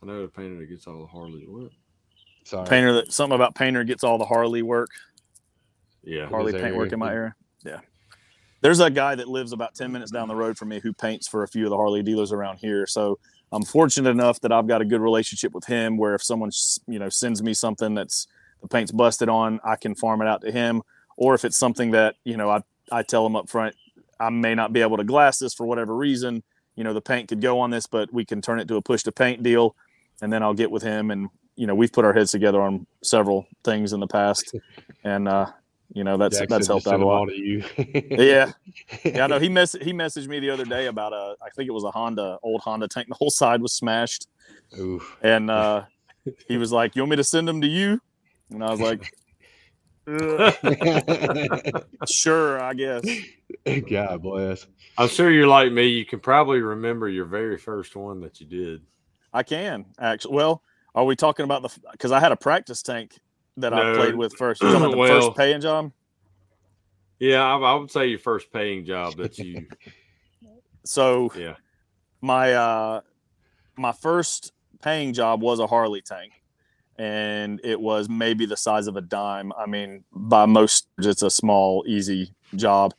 [0.00, 1.72] I know the painter that gets all the Harley work.
[2.44, 2.68] Sorry.
[2.68, 4.90] Painter that something about painter gets all the Harley work.
[6.02, 7.34] Yeah, Harley paint work in my area.
[7.64, 7.80] Yeah.
[8.62, 11.26] There's a guy that lives about 10 minutes down the road from me who paints
[11.26, 12.86] for a few of the Harley dealers around here.
[12.86, 13.18] So
[13.52, 16.50] I'm fortunate enough that I've got a good relationship with him where if someone,
[16.86, 18.26] you know, sends me something that's
[18.60, 20.82] the paint's busted on, I can farm it out to him.
[21.16, 23.74] Or if it's something that, you know, I, I tell him up front,
[24.18, 26.42] I may not be able to glass this for whatever reason.
[26.76, 28.82] You know, the paint could go on this, but we can turn it to a
[28.82, 29.74] push to paint deal.
[30.20, 32.86] And then I'll get with him and, you know, we've put our heads together on
[33.02, 34.56] several things in the past.
[35.02, 35.46] And, uh,
[35.94, 37.20] you know, that's, Jack that's helped out a lot.
[37.20, 37.64] all to you.
[38.10, 38.52] Yeah,
[39.02, 39.38] yeah, I know.
[39.40, 41.90] He mess he messaged me the other day about a I think it was a
[41.90, 43.08] Honda old Honda tank.
[43.08, 44.28] The whole side was smashed,
[44.78, 45.16] Oof.
[45.22, 45.84] and uh,
[46.46, 47.98] he was like, "You want me to send them to you?"
[48.50, 49.10] And I was like,
[52.06, 53.02] "Sure, I guess."
[53.88, 54.66] God bless.
[54.98, 55.86] I'm sure you're like me.
[55.86, 58.82] You can probably remember your very first one that you did.
[59.32, 60.34] I can actually.
[60.34, 60.62] Well,
[60.94, 61.70] are we talking about the?
[61.92, 63.18] Because I had a practice tank
[63.56, 64.62] that I played with first.
[64.62, 65.92] You talking about the Well- first paying job?
[67.18, 69.66] Yeah, I, I would say your first paying job that you.
[70.82, 71.56] So yeah.
[72.22, 73.02] my uh
[73.76, 76.32] my first paying job was a Harley tank
[76.98, 79.52] and it was maybe the size of a dime.
[79.56, 82.94] I mean, by most it's a small easy job.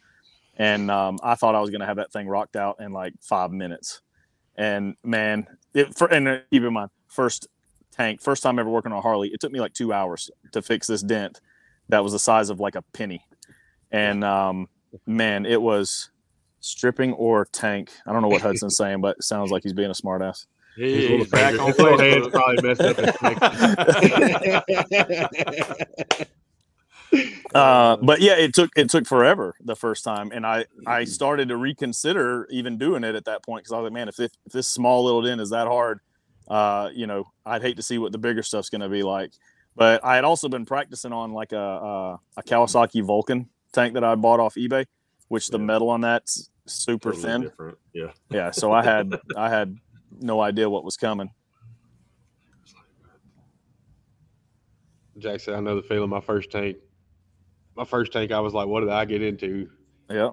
[0.58, 3.14] And um, I thought I was going to have that thing rocked out in like
[3.22, 4.02] 5 minutes.
[4.56, 7.48] And man, it for and uh, keep in mind first
[7.92, 10.62] tank, first time ever working on a Harley, it took me like 2 hours to
[10.62, 11.42] fix this dent
[11.90, 13.26] that was the size of like a penny.
[13.92, 14.70] And um
[15.06, 16.10] man, it was
[16.60, 17.92] stripping or tank.
[18.06, 20.46] I don't know what Hudson's saying, but it sounds like he's being a smartass.
[20.76, 22.32] He, he's back on his little hands Facebook.
[22.32, 22.98] probably messed up
[26.18, 26.28] his
[27.54, 31.50] Uh, but yeah, it took it took forever the first time, and I I started
[31.50, 34.32] to reconsider even doing it at that point because I was like, man, if this,
[34.46, 36.00] if this small little dent is that hard,
[36.52, 39.32] uh, you know, I'd hate to see what the bigger stuff's going to be like.
[39.76, 44.04] But I had also been practicing on like a a, a Kawasaki Vulcan tank that
[44.04, 44.86] I bought off eBay,
[45.30, 45.66] which the Yeah.
[45.66, 47.42] metal on that's super Totally thin.
[47.44, 47.78] different.
[47.94, 48.12] Yeah.
[48.30, 49.78] Yeah, so I had I had
[50.20, 51.32] no idea what was coming.
[55.18, 56.10] Jack said, I know the feeling.
[56.10, 56.78] My first tank,
[57.76, 59.70] my first tank, I was like, what did I get into?
[60.10, 60.32] Yeah.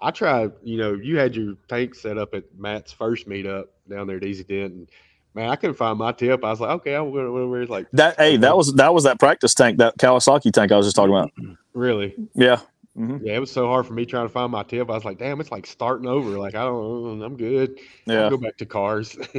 [0.00, 4.06] I tried, you know, you had your tank set up at Matt's first meetup down
[4.06, 4.72] there at Easy Dent.
[4.74, 4.90] And
[5.34, 6.44] man, I couldn't find my tip.
[6.44, 9.04] I was like, okay, I'm going to where's like, That hey, that was that was
[9.04, 11.30] that practice tank, that Kawasaki tank I was just talking about.
[11.74, 12.14] really?
[12.34, 12.60] Yeah.
[12.94, 14.88] hmm Yeah, it was so hard for me trying to find my tip.
[14.90, 16.38] I was like, damn, it's like starting over.
[16.38, 17.78] Like, I don't, I'm good.
[18.08, 18.30] I'll Yeah.
[18.30, 19.16] go back to cars.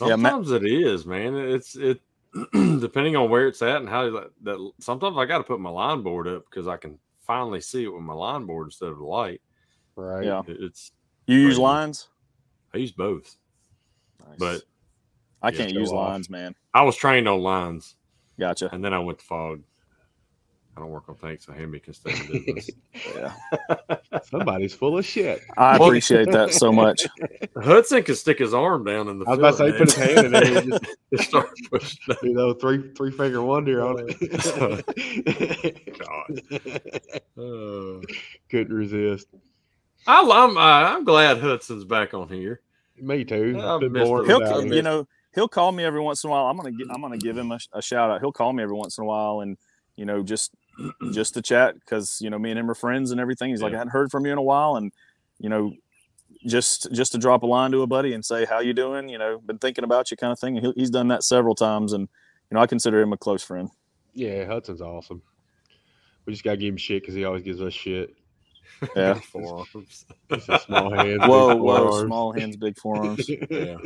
[0.00, 1.34] Yeah, Ma- Sometimes it is, man.
[1.34, 2.00] It's it
[2.52, 5.70] depending on where it's at and how that, that sometimes I got to put my
[5.70, 8.98] line board up because I can finally see it with my line board instead of
[8.98, 9.40] the light.
[9.96, 10.26] right.
[10.26, 10.42] Yeah.
[10.46, 10.92] It- it's
[11.26, 11.62] You use Crazy.
[11.62, 12.08] lines?
[12.74, 13.34] I use both,
[14.38, 14.60] but
[15.42, 16.08] I Yeah, can't use off.
[16.08, 16.54] lines, man.
[16.74, 17.94] I was trained on lines
[18.38, 18.68] Gotcha.
[18.72, 19.62] and then I went to fog.
[20.76, 22.70] I don't work on tanks, so Hamby can stay in business.
[23.16, 23.32] Yeah.
[24.22, 25.40] Somebody's full of shit.
[25.56, 27.04] I appreciate that so much.
[27.60, 29.24] Hudson can stick his arm down in the.
[29.26, 30.84] I was about to say, put his hand in there and just
[31.16, 31.98] Just start pushing.
[32.08, 32.16] down.
[32.22, 35.98] do those three three finger wonder on it.
[35.98, 36.42] God.
[36.50, 37.24] it.
[37.36, 38.00] Uh,
[38.48, 39.26] Couldn't resist.
[40.06, 42.60] I, I'm uh, I'm glad Hudson's back on here.
[43.00, 43.60] Me too.
[43.60, 44.28] I've Been missed bored it.
[44.28, 44.72] He'll, without him.
[44.72, 46.46] you know, he'll call me every once in a while.
[46.46, 48.20] I'm gonna, I'm gonna give him a, a shout out.
[48.20, 49.56] He'll call me every once in a while, and
[49.96, 50.52] you know, just,
[51.12, 53.50] just to chat because you know, me and him are friends and everything.
[53.50, 53.78] He's like, I Yeah.
[53.78, 54.92] hadn't heard from you in a while, and
[55.38, 55.72] you know,
[56.46, 59.08] just, just to drop a line to a buddy and say, how you doing?
[59.08, 60.56] You know, been thinking about you, kind of thing.
[60.56, 62.02] And he, he's done that several times, and
[62.50, 63.68] you know, I consider him a close friend.
[64.14, 65.22] Yeah, Hudson's awesome.
[66.24, 68.14] We just gotta give him shit because he always gives us shit.
[68.94, 69.14] Yeah.
[69.14, 70.04] Forearms.
[70.66, 71.20] Small hands.
[71.26, 72.06] Whoa, whoa, forearms.
[72.06, 73.28] small hands, big forearms.
[73.50, 73.76] Yeah.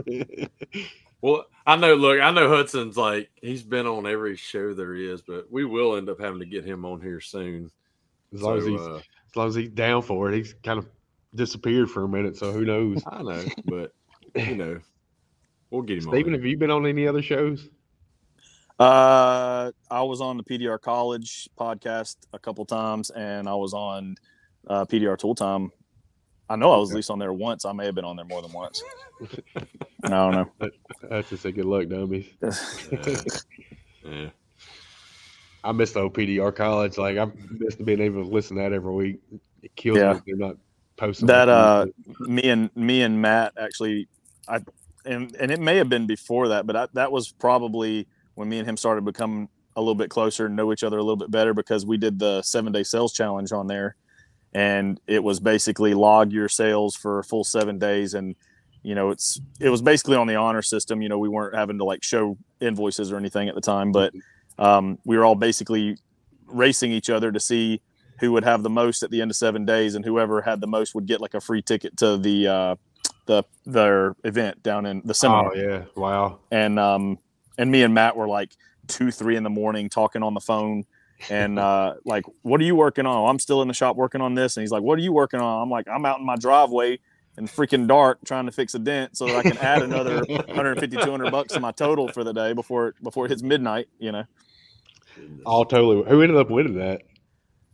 [1.23, 1.95] Well, I know.
[1.95, 5.97] Look, I know Hudson's like he's been on every show there is, but we will
[5.97, 7.71] end up having to get him on here soon.
[8.35, 10.89] as long as he's uh, as long as he's down for it, he's kind of
[11.35, 12.37] disappeared for a minute.
[12.37, 13.03] So who knows?
[13.07, 13.93] I know, but
[14.35, 14.81] you know,
[15.71, 16.41] we'll get him Stephen, on.
[16.41, 17.69] have you been on any other shows?
[18.81, 24.17] Uh, I was on the PDR College podcast a couple times, and I was on
[24.67, 25.71] uh, PDR Tool Time.
[26.49, 27.65] I know I was at least on there once.
[27.65, 28.83] I may have been on there more than once.
[30.05, 30.71] I don't know.
[31.09, 32.27] That's just a good luck, dummies.
[34.05, 34.31] Yeah.
[35.63, 36.99] I miss the old PDR college.
[36.99, 39.21] Like I miss being able to listen to that every week.
[39.63, 40.15] It kills Yeah.
[40.15, 40.57] me they're not
[40.97, 41.87] posting That, uh,
[42.21, 44.09] me and me and Matt actually,
[44.49, 44.59] I
[45.05, 48.59] and and it may have been before that, but I, that was probably when me
[48.59, 51.31] and him started becoming a little bit closer and know each other a little bit
[51.31, 53.95] better because we did the seven day sales challenge on there,
[54.55, 58.35] and it was basically log your sales for a full seven days, and
[58.83, 61.03] you know it's it was basically on the honor system.
[61.03, 64.13] You know we weren't having to like show invoices or anything at the time, but
[64.59, 65.97] um, we were all basically
[66.47, 67.81] racing each other to see
[68.21, 70.67] who would have the most at the end of seven days, and whoever had the
[70.67, 72.77] most would get like a free ticket to the uh,
[73.27, 75.53] the their event down in the seminar.
[75.55, 76.39] Oh yeah, wow.
[76.51, 77.19] And um,
[77.59, 78.53] and me and Matt were like
[78.87, 80.85] two, three in the morning talking on the phone.
[81.31, 83.29] And uh, like, what are you working on?
[83.29, 84.57] I'm still in the shop working on this.
[84.57, 85.63] And he's like, what are you working on?
[85.63, 86.99] I'm like, I'm out in my driveway
[87.39, 90.97] in freaking dark trying to fix a dent so that I can add another 150,
[90.97, 93.89] 200 bucks to my total for the day before before it hits midnight.
[93.99, 94.25] You know.
[95.45, 96.09] All totally.
[96.09, 97.03] Who ended up winning that?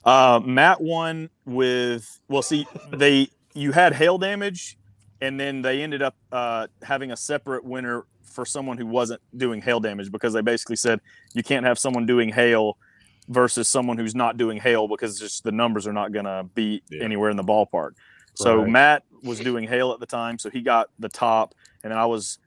[0.04, 4.78] Uh, Matt won with well, see, they you had hail damage,
[5.20, 9.60] and then they ended up uh, having a separate winner for someone who wasn't doing
[9.60, 11.00] hail damage because they basically said
[11.34, 12.78] you can't have someone doing hail
[13.28, 16.82] versus someone who's not doing hail because just the numbers are not going to be
[16.90, 17.02] Yeah.
[17.04, 17.92] anywhere in the ballpark.
[18.34, 18.68] So Right.
[18.70, 22.06] Matt was doing hail at the time, so he got the top, and then I
[22.06, 22.38] was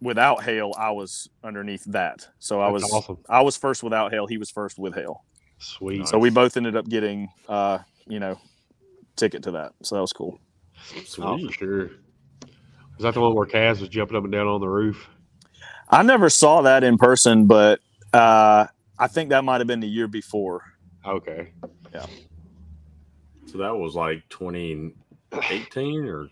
[0.00, 0.74] without hail.
[0.78, 3.18] I was underneath that, so I That's was awesome.
[3.28, 4.26] I was first without hail.
[4.26, 5.24] He was first with hail.
[5.58, 6.08] Sweet.
[6.08, 8.38] So we both ended up getting, uh, you know,
[9.16, 9.72] ticket to that.
[9.82, 10.38] So that was cool.
[10.96, 11.46] Oh, Sweet.
[11.46, 11.90] for sure.
[12.96, 15.08] Was that the one where Kaz was jumping up and down on the roof?
[15.88, 17.80] I never saw that in person, but
[18.12, 18.66] uh,
[18.98, 20.62] I think that might have been the year before.
[21.04, 21.52] Okay.
[21.92, 22.06] Yeah.
[23.46, 26.28] So that was like 2018 or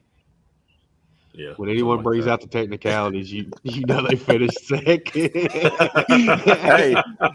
[1.34, 1.54] yeah.
[1.56, 5.30] When anyone something brings like out the technicalities, you you know they finished second.
[5.32, 6.94] Hey,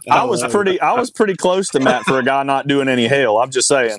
[0.09, 3.07] I was pretty, I was pretty close to Matt for a guy not doing any
[3.07, 3.37] hail.
[3.37, 3.97] I'm just saying.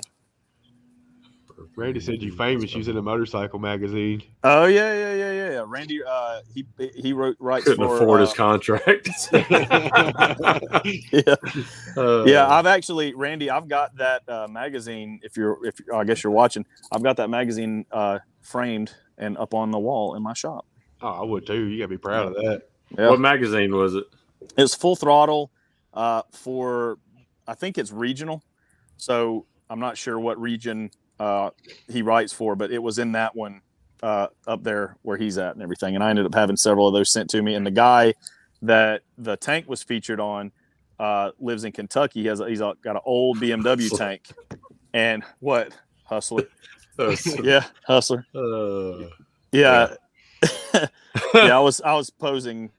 [1.79, 4.21] Randy said you famous using a motorcycle magazine.
[4.43, 5.51] Oh yeah, yeah, yeah, yeah.
[5.51, 5.63] yeah.
[5.65, 6.65] Randy, uh, he
[6.95, 7.63] he wrote right.
[7.63, 7.95] Couldn't for.
[7.95, 9.09] afford uh, his contract.
[11.11, 11.35] yeah,
[11.95, 12.47] Uh, yeah.
[12.47, 15.19] I've actually, Randy, I've got that uh, magazine.
[15.23, 19.53] If you're, if I guess you're watching, I've got that magazine uh, framed and up
[19.53, 20.65] on the wall in my shop.
[21.01, 21.65] Oh, I would too.
[21.65, 22.69] You gotta be proud of that.
[22.97, 23.09] Yeah.
[23.09, 24.05] What magazine was it?
[24.57, 25.51] It's full throttle
[25.93, 26.97] uh, for,
[27.47, 28.43] I think it's regional.
[28.97, 31.51] So I'm not sure what region uh,
[31.87, 33.61] he writes for, but it was in that one
[34.01, 35.95] uh, up there where he's at and everything.
[35.95, 37.55] And I ended up having several of those sent to me.
[37.55, 38.13] And the guy
[38.61, 40.51] that the tank was featured on
[40.99, 42.21] uh, lives in Kentucky.
[42.21, 44.27] He has a, he's a, got an old BMW tank.
[44.93, 46.43] And what hustler?
[47.43, 48.25] Yeah, hustler.
[48.35, 49.07] uh,
[49.51, 49.95] Yeah.
[51.33, 52.71] yeah, I was I was posing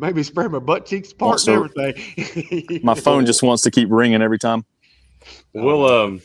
[0.00, 2.80] Maybe spray my butt cheeks apart Also, and everything.
[2.82, 4.64] my phone just wants to keep ringing every time.
[5.52, 6.22] well, um,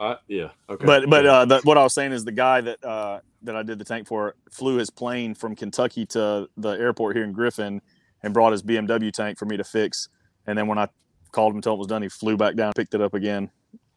[0.00, 0.86] I, yeah, okay.
[0.86, 3.62] But but uh, the, what I was saying is the guy that uh, that I
[3.62, 7.82] did the tank for flew his plane from Kentucky to the airport here in Griffin
[8.22, 10.08] and brought his BMW tank for me to fix.
[10.46, 10.88] And then when I
[11.32, 13.12] called him and told him it was done, he flew back down, picked it up
[13.14, 13.50] again.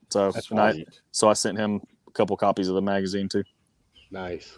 [0.10, 3.44] So That's and I, so I sent him a couple copies of the magazine too.
[4.12, 4.56] nice.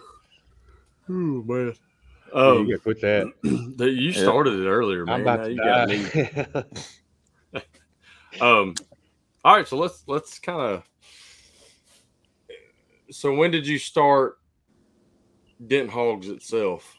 [1.09, 1.73] Ooh, man.
[2.33, 3.31] Yeah, Um, you gotta quit that.
[3.77, 4.23] that you Yeah.
[4.23, 5.15] started it earlier, man.
[5.15, 7.61] I'm about to you got me.
[8.41, 8.75] Um,
[9.45, 10.83] all right, so let's let's kind of.
[13.15, 14.39] So when did you start
[15.65, 16.97] Dent Hogs itself?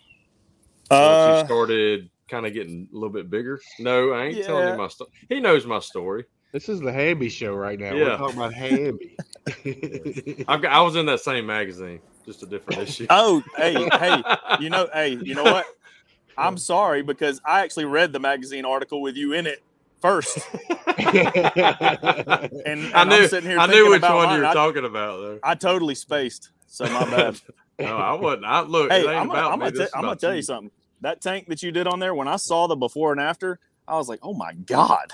[0.91, 3.61] So Uh, you started kind of getting a little bit bigger.
[3.79, 5.11] No, I ain't telling you my story.
[5.29, 6.25] He knows my story.
[6.53, 7.93] this is the Hamby show right now.
[7.93, 8.05] Yeah.
[8.05, 9.17] We're talking about Hamby.
[10.49, 10.73] I've got.
[10.73, 13.07] I was in that same magazine, just a different issue.
[13.11, 14.23] oh, hey, hey,
[14.59, 15.67] you know, hey, you know what?
[16.39, 19.63] I'm sorry because I actually read the magazine article with you in it
[20.07, 20.39] first.
[20.99, 23.15] And, and I knew.
[23.17, 24.37] am sitting here I knew thinking which about one mine.
[24.37, 25.39] you were I, talking about, though.
[25.43, 26.51] I totally spaced.
[26.67, 27.41] So my bad.
[27.79, 28.45] No, I wasn't.
[28.47, 28.91] I look.
[28.91, 30.71] hey, I'm gonna, about I'm gonna, is I'm gonna tell you something.
[31.03, 33.97] That tank that you did on there, when I saw the before and after, I
[33.97, 35.13] was like, oh my god,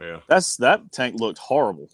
[0.00, 1.90] Yeah, that's that tank looked horrible.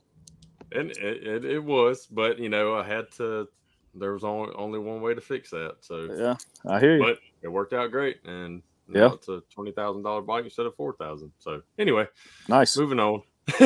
[0.72, 3.48] and it, it, it was, but you know, I had to.
[3.94, 6.36] There was only only one way to fix that, so Yeah,
[6.70, 7.02] I hear you.
[7.02, 9.12] but it worked out great, and now Yeah.
[9.14, 11.32] it's a twenty thousand dollar bike instead of four thousand.
[11.38, 12.06] So anyway,
[12.48, 12.76] nice.
[12.76, 13.22] moving on.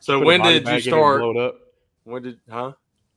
[0.00, 1.20] so Put when did you bag in it and start?
[1.20, 1.54] Blow it up.
[2.04, 2.72] When did huh?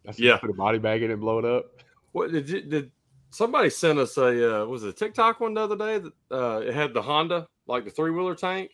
[0.07, 0.37] I Yeah.
[0.37, 1.65] Put a body bag in it and blow it up.
[2.11, 2.91] What did you did?
[3.31, 6.59] Somebody sent us a uh, was it a TikTok one the other day that uh,
[6.59, 8.71] it had the Honda like the three wheeler tank,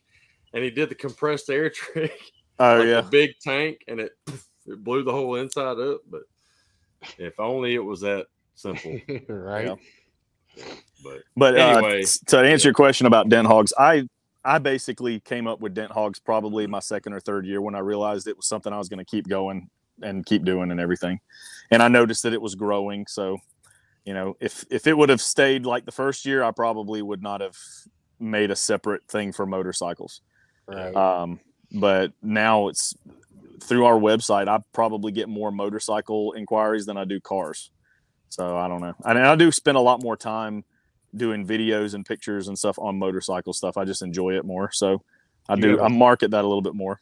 [0.53, 2.13] and he did the compressed air trick,
[2.59, 4.11] Oh like yeah, the big tank, and it
[4.67, 6.01] it blew the whole inside up.
[6.09, 6.21] But
[7.17, 8.99] if only it was that simple.
[9.27, 9.65] right.
[9.67, 9.75] Yeah.
[11.03, 12.03] But but Anyway.
[12.03, 14.07] uh, to answer your question about dent hogs, I
[14.43, 17.79] I basically came up with Dent Hogs probably my second or third year when I
[17.79, 19.69] realized it was something I was going to keep going
[20.01, 21.19] and keep doing and everything.
[21.69, 23.05] And I noticed that it was growing.
[23.07, 23.37] So,
[24.03, 27.21] you know, if if it would have stayed like the first year, I probably would
[27.21, 27.55] not have
[28.19, 30.21] made a separate thing for motorcycles.
[30.65, 30.95] Right.
[30.95, 31.39] Um,
[31.71, 32.95] but now it's
[33.63, 34.47] through our website.
[34.47, 37.69] I probably get more motorcycle inquiries than I do cars.
[38.31, 38.93] So I don't know.
[39.03, 40.63] I And I do spend a lot more time
[41.15, 43.77] doing videos and pictures and stuff on motorcycle stuff.
[43.77, 44.71] I just enjoy it more.
[44.71, 45.03] So
[45.49, 45.69] I You do.
[45.71, 46.99] have a- I market that a little bit more.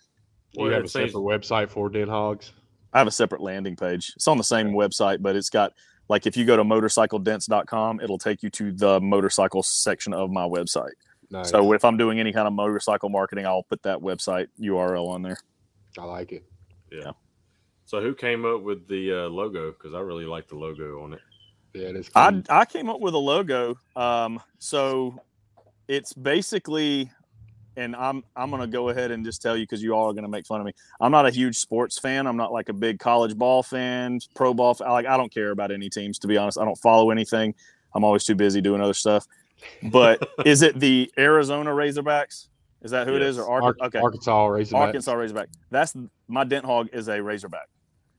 [0.54, 2.52] Do you have a separate website for Dent Hogs?
[2.92, 4.12] I have a separate landing page.
[4.16, 5.74] It's on the same website, but it's got
[6.10, 10.48] like if you go to motorcycledents.com, it'll take you to the motorcycle section of my
[10.48, 10.94] website.
[11.30, 11.50] Nice.
[11.52, 15.22] So if I'm doing any kind of motorcycle marketing, I'll put that website URL on
[15.22, 15.38] there.
[16.00, 16.44] I like it.
[16.92, 17.12] Yeah.
[17.90, 19.72] So who came up with the uh, logo?
[19.72, 21.22] Because I really like the logo on it.
[21.74, 22.08] Yeah, it is.
[22.14, 22.44] I cool.
[22.48, 23.80] I came up with a logo.
[23.96, 25.20] Um, so
[25.88, 27.10] it's basically,
[27.78, 30.28] and I'm I'm gonna go ahead and just tell you because you all are gonna
[30.28, 30.74] make fun of me.
[31.02, 32.28] I'm not a huge sports fan.
[32.28, 34.76] I'm not like a big college ball fan, pro ball.
[34.76, 34.88] Fan.
[34.92, 36.60] Like I don't care about any teams to be honest.
[36.60, 37.56] I don't follow anything.
[37.96, 39.26] I'm always too busy doing other stuff.
[39.82, 42.50] But is it the Arizona Razorbacks?
[42.84, 43.40] Is that who it is?
[43.40, 44.86] Or Ar- Ar- okay, Arkansas Razorback.
[44.86, 45.50] Arkansas Razorback.
[45.72, 45.96] That's
[46.28, 47.68] my dent hog is a Razorback.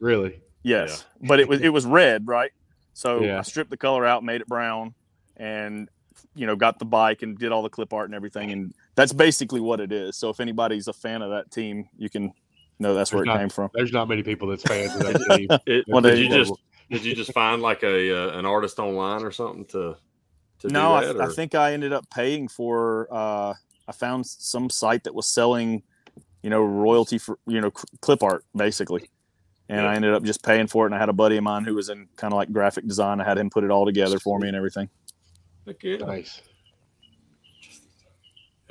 [0.01, 0.41] Really?
[0.63, 2.51] Yes, but it was it was red, right?
[2.93, 3.39] So Yeah.
[3.39, 4.95] I stripped the color out, made it brown,
[5.37, 5.89] and
[6.35, 9.13] you know got the bike and did all the clip art and everything, and that's
[9.13, 10.17] basically what it is.
[10.17, 12.33] So if anybody's a fan of that team, you can
[12.79, 13.71] know that's where it not- came from.
[13.75, 15.49] There's not many people that's fans of that team.
[15.67, 16.53] It, Well, did you you just
[16.91, 19.97] did you just find like a uh, an artist online or something to
[20.61, 21.21] to No, do I, that?
[21.21, 23.09] I or- think I ended up paying for.
[23.11, 23.55] Uh,
[23.89, 25.83] I found some site that was selling,
[26.43, 29.09] you know, royalty for you know cl- clip art basically,
[29.71, 30.89] and I ended up just paying for it.
[30.89, 33.21] And I had a buddy of mine who was in kind of like graphic design.
[33.21, 34.89] I had him put it all together for me and everything.
[35.67, 35.97] Heck yeah.
[35.99, 36.43] nice.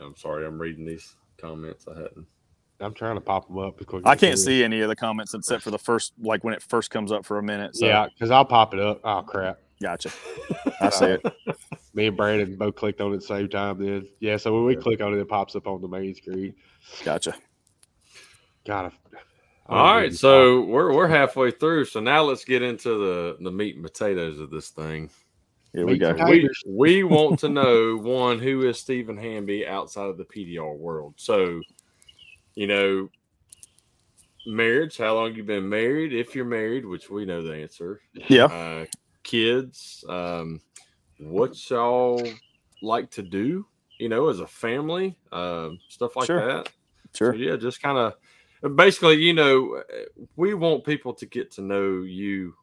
[0.01, 1.85] I'm sorry, I'm reading these comments.
[1.87, 2.25] I hadn't.
[2.81, 4.03] I'm trying to pop them up as quick.
[4.05, 4.29] as I can.
[4.29, 7.11] can't see any of the comments except for the first, like when it first comes
[7.11, 7.75] up for a minute.
[7.75, 9.01] So, Yeah, because I'll pop it up.
[9.03, 9.59] Oh crap!
[9.81, 10.09] gotcha.
[10.81, 11.21] I see it.
[11.93, 13.77] Me and Brandon both clicked on it at the same time.
[13.83, 14.81] Then yeah, so when we Yeah.
[14.81, 16.53] click on it, it pops up on the main screen.
[17.03, 17.33] Gotcha.
[18.65, 18.85] God.
[19.13, 19.19] I- I
[19.69, 21.85] All don't right, really so we're we're halfway through.
[21.85, 25.09] So now let's get into the the meat and potatoes of this thing.
[25.73, 26.25] Here we Meat go.
[26.25, 31.13] We we want to know one who is Stephen Hamby outside of the PDR world.
[31.17, 31.61] So,
[32.55, 33.09] you know,
[34.47, 34.97] marriage.
[34.97, 36.13] How long you been married?
[36.13, 38.01] If you're married, which we know the answer.
[38.27, 38.45] Yeah.
[38.45, 38.85] Uh,
[39.23, 40.03] kids.
[40.09, 40.61] Um,
[41.19, 42.27] what y'all
[42.81, 43.67] like to do?
[43.99, 46.45] You know, as a family, um, stuff like Sure.
[46.45, 46.71] that.
[47.13, 47.33] Sure.
[47.33, 48.13] So, yeah, just kind of
[48.75, 49.83] basically, you know,
[50.35, 52.53] we want people to get to know you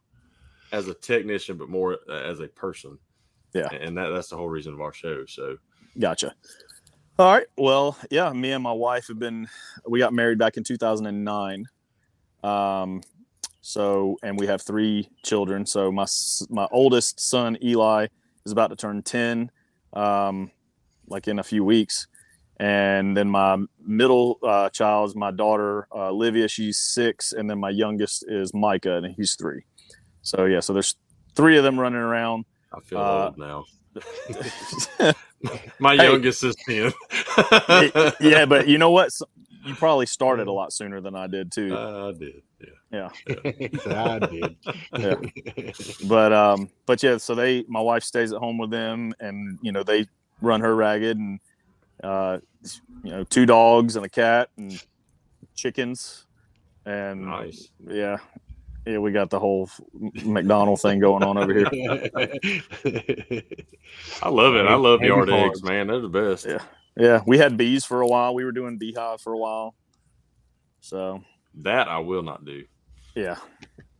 [0.72, 2.98] as a technician, but more uh, as a person.
[3.54, 3.68] Yeah.
[3.72, 5.24] and that that's the whole reason of our show.
[5.24, 5.56] So,
[5.98, 6.34] Gotcha.
[7.18, 7.46] All right.
[7.56, 9.48] Well, yeah, me and my wife have been,
[9.88, 11.64] we got married back in 2009.
[12.44, 13.00] Um,
[13.62, 15.64] so, and we have three children.
[15.64, 16.04] So my,
[16.50, 18.08] my oldest son, Eli,
[18.44, 19.50] is about to turn 10,
[19.94, 20.50] um,
[21.08, 22.06] like in a few weeks.
[22.58, 26.48] And then my middle uh, child is my daughter, uh, Olivia.
[26.48, 27.32] She's six.
[27.32, 29.62] And then my youngest is Micah, and he's three.
[30.22, 30.96] So, yeah, so there's
[31.34, 32.46] three of them running around.
[32.72, 33.64] I feel Uh, old now.
[35.78, 36.04] My Hey.
[36.10, 36.92] youngest is ten.
[38.20, 39.10] yeah, but you know what?
[39.64, 41.76] You probably started a lot sooner than I did too.
[41.76, 42.42] I did.
[42.90, 43.10] Yeah.
[43.26, 44.56] he said I did.
[44.98, 45.14] Yeah.
[46.06, 49.72] But um, but yeah, so they, my wife stays at home with them, and you
[49.72, 50.06] know they
[50.40, 51.40] run her ragged, and
[52.02, 52.38] uh,
[53.02, 54.82] you know two dogs and a cat and
[55.54, 56.26] chickens,
[56.84, 57.70] and Nice.
[57.86, 58.18] yeah,
[58.86, 59.68] yeah, we got the whole
[60.24, 61.66] McDonald thing going on over here.
[64.22, 64.66] I love it.
[64.66, 65.44] I love Happy yard farms.
[65.58, 65.86] eggs, man.
[65.88, 66.46] They're the best.
[66.46, 66.58] Yeah.
[66.98, 68.34] Yeah, we had bees for a while.
[68.34, 69.74] We were doing beehive for a while.
[70.80, 71.22] So
[71.62, 72.64] That I will not do.
[73.14, 73.36] yeah,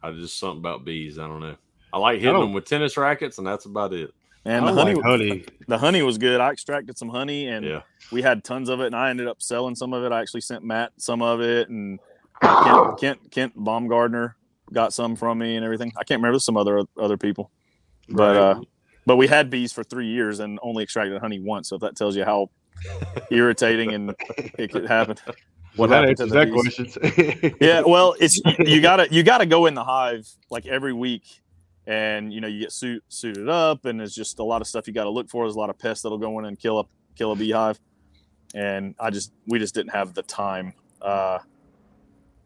[0.03, 1.19] I just something about bees.
[1.19, 1.57] I don't know.
[1.93, 4.13] I like hitting don't- them with tennis rackets, and that's about it.
[4.47, 5.45] And the honey, like honey.
[5.69, 6.41] the honey was good.
[6.41, 7.83] I extracted some honey, and Yeah.
[8.13, 10.13] we had tons of it, and I ended up selling some of it.
[10.13, 11.99] I actually sent Matt some of it, and
[12.43, 14.35] Kent Kent, Kent Baumgardner
[14.73, 15.93] got some from me and everything.
[15.97, 17.51] I can't remember some other other people,
[18.09, 18.61] but uh,
[19.07, 21.69] but we had bees for three years and only extracted honey once.
[21.69, 22.51] So if that tells you how
[23.31, 24.15] irritating and
[24.59, 25.17] it could happen.
[25.77, 27.57] What that happened answers that question.
[27.61, 31.23] yeah well it's you gotta you gotta go in the hive like every week
[31.87, 34.87] and you know you get suit, suited up and there's just a lot of stuff
[34.89, 36.81] you got to look for there's a lot of pests that'll go in and kill
[36.81, 36.85] a
[37.17, 37.79] kill a beehive
[38.55, 40.73] and i just we just didn't have the time
[41.03, 41.39] uh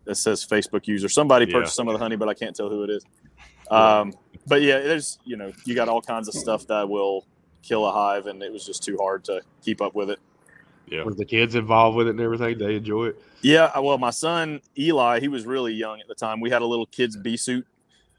[0.07, 1.59] it says facebook user somebody Yeah.
[1.59, 3.05] purchased some of the honey but i can't tell who it is
[3.70, 4.12] um
[4.47, 7.26] but yeah there's you know you got all kinds of stuff that will
[7.62, 10.18] kill a hive and it was just too hard to keep up with it
[10.86, 11.05] Yeah.
[11.05, 12.59] Was the kids involved with it and everything?
[12.59, 13.22] They enjoy it.
[13.43, 16.41] Yeah, uh, well, my son Eli, he was really young at the time.
[16.41, 17.64] We had a little kid's bee suit,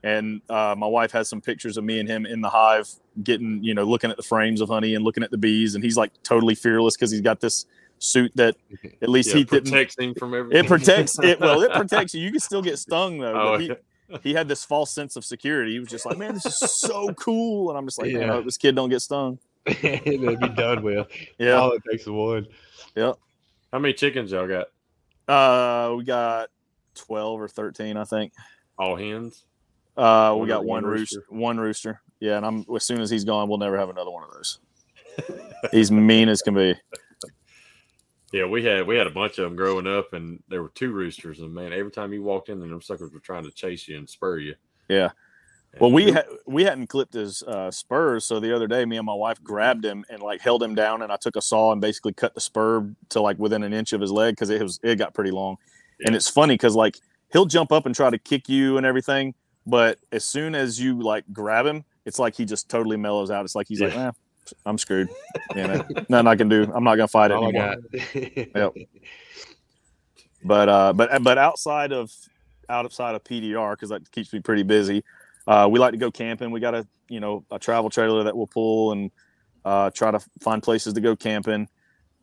[0.04, 2.90] and uh, my wife has some pictures of me and him in the hive,
[3.24, 5.84] getting you know, looking at the frames of honey and looking at the bees, and
[5.84, 7.66] he's like totally fearless because he's got this
[8.00, 8.56] suit that
[9.02, 9.66] at least Yeah, he didn't.
[9.72, 10.66] protects him from everything.
[10.66, 11.40] It protects it.
[11.40, 12.22] Well, it protects you.
[12.24, 13.34] You can still get stung though.
[13.34, 13.72] Oh, but he,
[14.24, 15.74] he had this false sense of security.
[15.74, 18.28] He was just like, "Man, this is so cool," and I'm just like, Yeah.
[18.28, 19.38] hope this kid don't get stung."
[19.68, 21.08] and they'd be done with.
[21.38, 21.52] Yeah.
[21.52, 22.48] All it takes is one.
[22.98, 24.68] How many chickens y'all got?
[25.28, 26.50] Uh, we got
[26.96, 28.34] twelve or thirteen, I think.
[28.78, 29.46] All hens.
[29.98, 31.20] Uh, we got one rooster.
[31.20, 31.36] rooster.
[31.36, 32.02] One rooster.
[32.20, 34.60] Yeah, and I'm as soon as he's gone, we'll never have another one of those.
[35.72, 36.76] He's mean as can be.
[38.32, 40.92] Yeah, we had we had a bunch of them growing up, and there were two
[40.92, 43.88] roosters, and man, every time you walked in, there, them suckers were trying to chase
[43.88, 44.56] you and spur you.
[44.88, 45.10] Yeah.
[45.74, 48.98] And Well, we ha- we hadn't clipped his uh, spurs, so the other day, me
[48.98, 51.72] and my wife grabbed him and like held him down, and I took a saw
[51.74, 54.62] and basically cut the spur to like within an inch of his leg because it
[54.62, 55.58] was it got pretty long.
[56.06, 56.98] And it's funny because like
[57.34, 59.34] he'll jump up and try to kick you and everything,
[59.66, 63.46] but as soon as you like grab him, it's like he just totally mellows out.
[63.46, 64.12] It's like he's like, eh,
[64.66, 65.10] I'm screwed.
[65.56, 66.72] You know, nothing I can do.
[66.74, 67.76] I'm not gonna fight it I anymore.
[68.56, 68.74] Yep.
[70.44, 72.12] but uh but but outside of
[72.70, 75.04] outside of PDR because that keeps me pretty busy.
[75.48, 76.52] Uh, we like to go camping.
[76.52, 79.12] We got a you know a travel trailer that we'll pull and
[79.66, 81.68] uh, try to find places to go camping.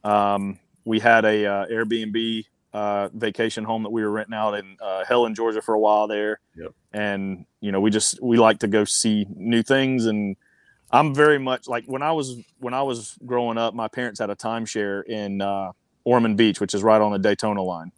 [0.05, 4.77] Um, we had a uh, Airbnb uh, vacation home that we were renting out in
[4.81, 6.41] uh, Helen, Georgia, for a while there.
[6.57, 6.75] Yep.
[6.93, 10.37] And you know we just we like to go see new things and.
[10.91, 14.31] I'm very much like when I was when I was growing up, my parents had
[14.31, 15.73] a timeshare in uh,
[16.05, 17.93] Ormond Beach, which is right on the Daytona line.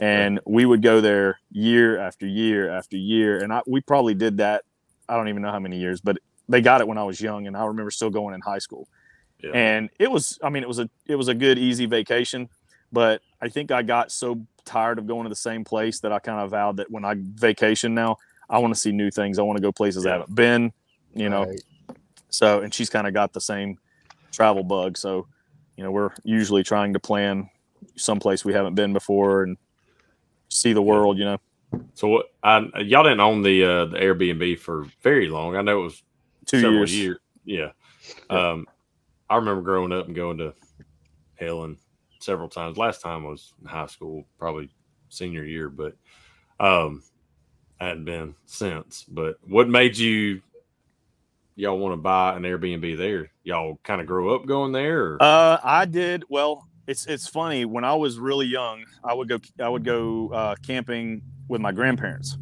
[0.00, 3.42] And we would go there year after year after year.
[3.42, 4.64] And I, we probably did that.
[5.08, 7.46] I don't even know how many years, but they got it when I was young.
[7.46, 8.88] And I remember still going in high school.
[9.42, 9.52] Yeah.
[9.54, 12.48] And it was, I mean, it was a, it was a good, easy vacation.
[12.92, 16.18] But I think I got so tired of going to the same place that I
[16.18, 18.16] kind of vowed that when I vacation now,
[18.48, 19.38] I want to see new things.
[19.38, 20.72] I want to go places I haven't been,
[21.14, 21.44] you know.
[21.44, 21.62] Right.
[22.28, 23.78] So, and she's kind of got the same
[24.30, 24.96] travel bug.
[24.96, 25.26] So,
[25.76, 27.50] you know, we're usually trying to plan
[27.96, 29.56] someplace we haven't been before and
[30.48, 31.38] see the world, you know.
[31.94, 32.26] So what?
[32.42, 35.56] I, y'all didn't own the uh, the Airbnb for very long.
[35.56, 36.02] I know it was
[36.46, 36.94] Two several years.
[36.94, 37.18] years.
[37.44, 37.70] Yeah.
[38.30, 38.66] Um,
[39.28, 40.54] I remember growing up and going to
[41.34, 41.76] Helen
[42.26, 42.76] several times.
[42.76, 44.68] Last time was in high school, probably
[45.08, 45.94] senior year, but
[46.60, 47.02] um,
[47.80, 49.04] I hadn't been since.
[49.08, 50.42] But what made you
[51.54, 53.30] y'all want to buy an Airbnb there?
[53.44, 56.24] Y'all kind of grow up going there, or Uh, I did.
[56.28, 57.64] Well, it's it's funny.
[57.64, 61.72] When I was really young, I would go I would go uh, camping with my
[61.72, 62.36] grandparents,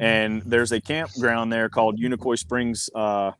[0.00, 3.30] and there's a campground there called Unicoi Springs uh,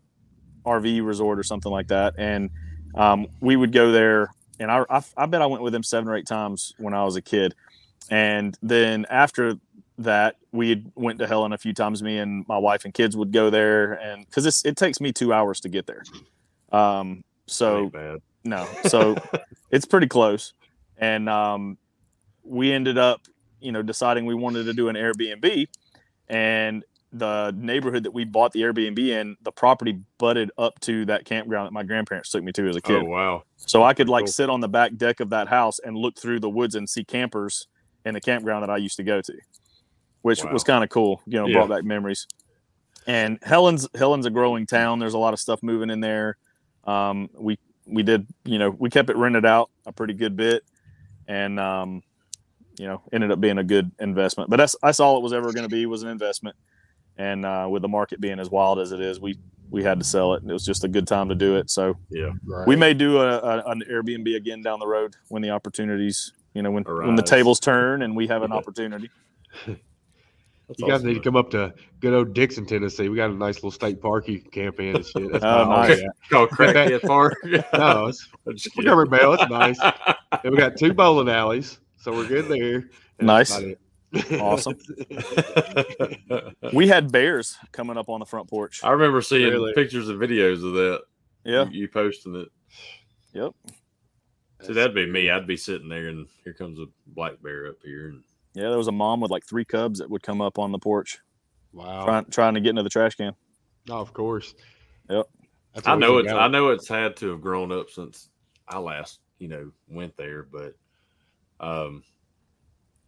[0.64, 2.50] RV Resort or something like that, and
[2.94, 4.30] um, we would go there.
[4.60, 7.02] And I, I I bet I went with them seven or eight times when I
[7.04, 7.54] was a kid,
[8.10, 9.56] and then after
[9.98, 12.02] that we went to Helen a few times.
[12.02, 15.32] Me and my wife and kids would go there, and because it takes me two
[15.32, 16.04] hours to get there.
[16.70, 17.90] Um, so
[18.44, 18.66] no.
[18.86, 19.16] So
[19.70, 20.52] it's pretty close.
[20.96, 21.78] And um,
[22.42, 23.22] we ended up,
[23.60, 25.68] you know, deciding we wanted to do an Airbnb.
[26.28, 31.24] And the neighborhood that we bought the Airbnb in, the property butted up to that
[31.24, 33.02] campground that my grandparents took me to as a kid.
[33.02, 33.42] Oh wow!
[33.56, 34.32] So I could like Cool.
[34.32, 37.04] sit on the back deck of that house and look through the woods and see
[37.04, 37.66] campers
[38.04, 39.34] in the campground that I used to go to,
[40.22, 40.52] which Wow.
[40.52, 41.20] was kind of cool.
[41.26, 41.54] You know, Yeah.
[41.54, 42.26] brought back memories.
[43.06, 44.98] And Helen's Helen's a growing town.
[44.98, 46.36] There's a lot of stuff moving in there.
[46.84, 50.62] Um, we we did you know we kept it rented out a pretty good bit,
[51.26, 52.02] and um,
[52.78, 54.48] you know ended up being a good investment.
[54.48, 56.56] But that's that's all it was ever going to be was an investment.
[57.20, 60.04] And uh, with the market being as wild as it is, we we had to
[60.04, 60.40] sell it.
[60.42, 61.68] and It was just a good time to do it.
[61.70, 62.66] So Yeah, Right.
[62.66, 66.62] we may do a, a, an Airbnb again down the road when the opportunities, you
[66.62, 69.10] know, when when the tables turn and we have an opportunity.
[69.66, 71.08] That's You guys awesome.
[71.08, 73.08] need to come up to good old Dickson, Tennessee.
[73.10, 75.30] We got a nice little state park you can camp in and shit.
[75.30, 76.00] That's Oh, about all we nice.
[76.00, 76.10] got.
[76.30, 77.34] Called Crackhead Park.
[77.74, 79.10] No, it's I'm just we kidding.
[79.10, 79.34] Bell.
[79.34, 79.78] It's nice.
[80.42, 82.88] And we got two bowling alleys, so we're good there.
[83.18, 83.52] And Nice.
[84.12, 84.76] That's about it.
[86.30, 86.54] Awesome.
[86.72, 88.80] We had bears coming up on the front porch.
[88.84, 89.72] I remember seeing Really?
[89.74, 91.00] pictures and videos of that.
[91.44, 91.64] Yeah.
[91.70, 92.48] you, you posting it.
[93.32, 93.52] Yep.
[94.62, 95.30] See, that'd be me.
[95.30, 98.08] I'd be sitting there, and here comes a black bear up here.
[98.08, 98.22] And
[98.54, 100.78] Yeah, there was a mom with like three cubs that would come up on the
[100.78, 101.18] porch
[101.72, 102.04] wow.
[102.04, 103.34] trying trying to get into the trash can.
[103.88, 104.54] No, of course.
[105.08, 105.26] Yep.
[105.86, 106.32] I know it's.
[106.32, 108.28] I know it's had to have grown up since
[108.68, 110.74] I last you know went there, but
[111.60, 112.02] um,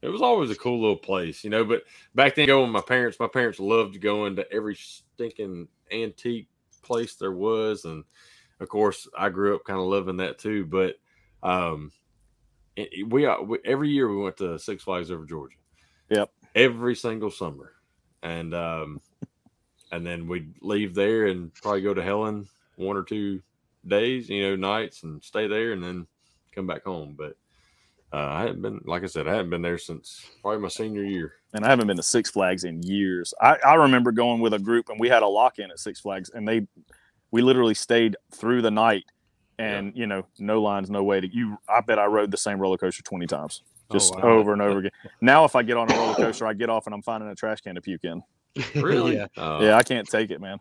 [0.02, 1.64] it was always a cool little place, you know.
[1.64, 1.84] But
[2.14, 6.48] back then, going with my parents, my parents loved going to every stinking antique
[6.82, 8.04] place there was, and
[8.60, 10.66] of course, I grew up kind of loving that too.
[10.66, 10.96] But
[11.42, 11.92] um,
[12.76, 15.56] it- we, uh, we every year we went to Six Flags over Georgia.
[16.10, 16.30] Yep.
[16.54, 17.72] Every single summer,
[18.22, 19.00] and um,
[19.92, 23.40] and then we'd leave there and probably go to Helen one or two
[23.86, 26.06] days, you know, nights, and stay there, and then
[26.52, 27.14] come back home.
[27.16, 27.36] But
[28.12, 31.02] uh, I haven't been, like I said, I haven't been there since probably my senior
[31.04, 31.34] year.
[31.54, 33.32] and I haven't been to Six Flags in years.
[33.40, 36.00] I, I remember going with a group and we had a lock in at Six
[36.00, 36.66] Flags and they
[37.30, 39.04] we literally stayed through the night
[39.58, 42.58] and you know, no lines, no way to you I bet I rode the same
[42.58, 43.62] roller coaster twenty times.
[43.90, 44.22] Oh, Just wow.
[44.22, 44.92] over and over again.
[45.20, 47.34] Now if I get on a roller coaster, I get off and I'm finding a
[47.34, 48.22] trash can to puke in.
[48.74, 49.14] Really?
[49.16, 49.26] yeah.
[49.36, 50.58] Uh, yeah, I can't take it, man.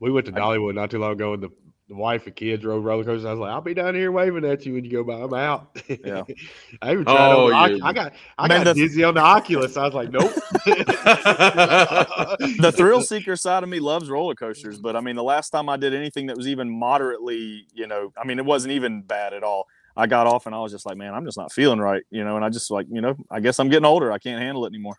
[0.00, 1.48] We went to Dollywood not too long ago, and the,
[1.88, 3.24] the wife and kids rode roller coasters.
[3.24, 5.14] I was like, "I'll be down here waving at you when you go by.
[5.14, 6.22] I'm out." Yeah.
[6.82, 7.16] I even tried.
[7.32, 7.86] Oh, on the Oc- yeah.
[7.86, 9.76] I got I Man, got that's- dizzy on the Oculus.
[9.76, 10.32] I was like, "Nope."
[12.60, 15.68] The thrill seeker side of me loves roller coasters, but I mean the last time
[15.68, 19.32] I did anything that was even moderately, you know, I mean it wasn't even bad
[19.32, 19.66] at all.
[19.96, 22.22] I got off and I was just like, man, I'm just not feeling right, you
[22.24, 24.12] know, and I just like, you know, I guess I'm getting older.
[24.12, 24.96] I can't handle it anymore.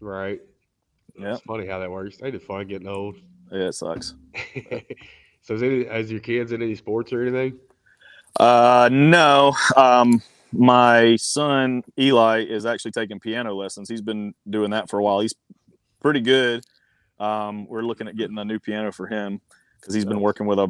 [0.00, 0.40] right.
[1.14, 1.34] Yeah.
[1.34, 2.16] It's funny how that works.
[2.16, 3.16] They just fun getting old.
[3.52, 4.14] Yeah, it sucks.
[5.42, 7.58] So, is any, has your kids in any sports or anything?
[8.38, 9.54] Uh, no.
[9.76, 10.22] Um,
[10.52, 13.88] my son Eli is actually taking piano lessons.
[13.88, 15.20] He's been doing that for a while.
[15.20, 15.34] He's
[16.00, 16.64] pretty good.
[17.18, 19.40] Um, we're looking at getting a new piano for him
[19.80, 20.68] because he's been working with a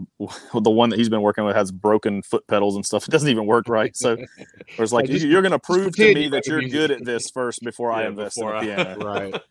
[0.61, 3.05] the one that he's been working with has broken foot pedals and stuff.
[3.09, 3.97] It doesn't even work right.
[3.97, 4.17] So
[4.79, 7.31] it's like Like, just- you're going to prove to me that you're good at this
[7.31, 9.05] first before I invest before in a I- piano.
[9.05, 9.43] Right.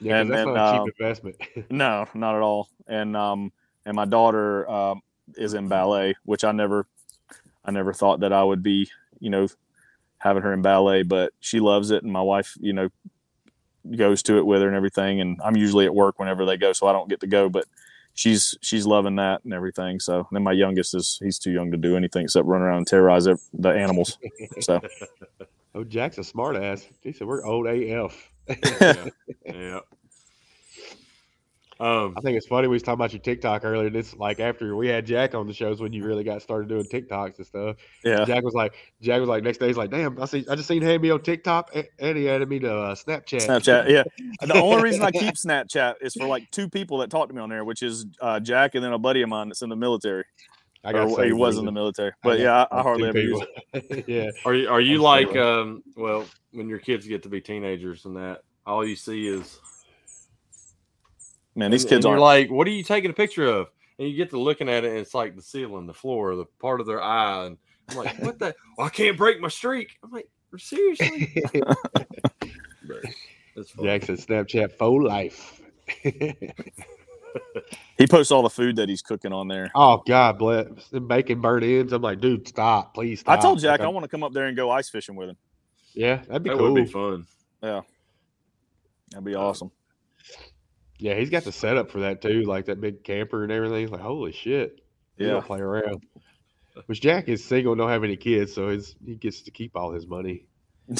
[0.00, 1.36] Yeah, And that's then, not a um, cheap investment.
[1.70, 2.68] No, not at all.
[2.86, 3.52] And um
[3.88, 5.02] and my daughter um
[5.36, 6.86] is in ballet, which I never
[7.64, 9.48] I never thought that I would be, you know,
[10.18, 12.88] having her in ballet, but she loves it and my wife, you know,
[13.96, 16.72] goes to it with her and everything and I'm usually at work whenever they go
[16.72, 17.64] so I don't get to go, but
[18.12, 20.00] she's she's loving that and everything.
[20.00, 22.86] So then my youngest is he's too young to do anything except run around and
[22.86, 24.18] terrorize the animals.
[24.60, 24.80] So
[25.74, 26.86] oh, Jack's a smart ass.
[27.00, 28.30] He said we're old AF.
[28.80, 29.08] yeah.
[29.46, 29.80] yeah.
[31.80, 33.86] Um, I think it's funny we was talking about your TikTok earlier.
[33.86, 36.68] And it's like after we had Jack on the shows when you really got started
[36.68, 37.76] doing TikToks and stuff.
[38.04, 38.24] yeah.
[38.24, 40.66] Jack was like, Jack was like, next day he's like, damn, I see, I just
[40.66, 43.46] seen Hammy on TikTok, and he added me to uh, Snapchat.
[43.46, 44.02] Snapchat, yeah.
[44.46, 47.40] The only reason I keep Snapchat is for like two people that talk to me
[47.40, 49.76] on there, which is uh, Jack and then a buddy of mine that's in the
[49.76, 50.24] military.
[50.84, 53.20] I Or got he was in the military, but got yeah, I, I hardly ever
[53.20, 54.04] use it.
[54.08, 55.42] yeah, are you are you That's like fair.
[55.42, 59.58] um well when your kids get to be teenagers and that all you see is
[61.54, 62.20] Man, these and- kids aren't.
[62.20, 63.68] like what are you taking a picture of
[63.98, 66.44] and you get to looking at it and it's like the ceiling the floor the
[66.60, 67.58] part of their eye and
[67.90, 72.98] I'm like what the well, I can't break my streak I'm like seriously But
[73.56, 73.72] it's.
[73.72, 75.60] Jack said Snapchat for life.
[77.98, 79.70] he posts all the food that he's cooking on there.
[79.74, 81.92] oh God bless them bacon burnt ends.
[81.92, 84.46] I'm like, dude, stop, please I told Jack Like, I want to come up there
[84.46, 85.36] and go ice fishing with him.
[85.94, 86.58] Yeah, that'd be cool.
[86.58, 86.72] that cool.
[86.74, 87.26] would be fun
[87.62, 87.80] Yeah,
[89.10, 89.70] That'd be uh, awesome.
[90.98, 93.88] Yeah, he's got the setup for that too, like that big camper and everything.
[93.88, 94.80] Like, holy shit.
[95.16, 95.32] He Yeah.
[95.32, 96.02] don't play around.
[96.86, 99.92] Which Jack is single, don't have any kids, so his he gets to keep all
[99.92, 100.46] his money.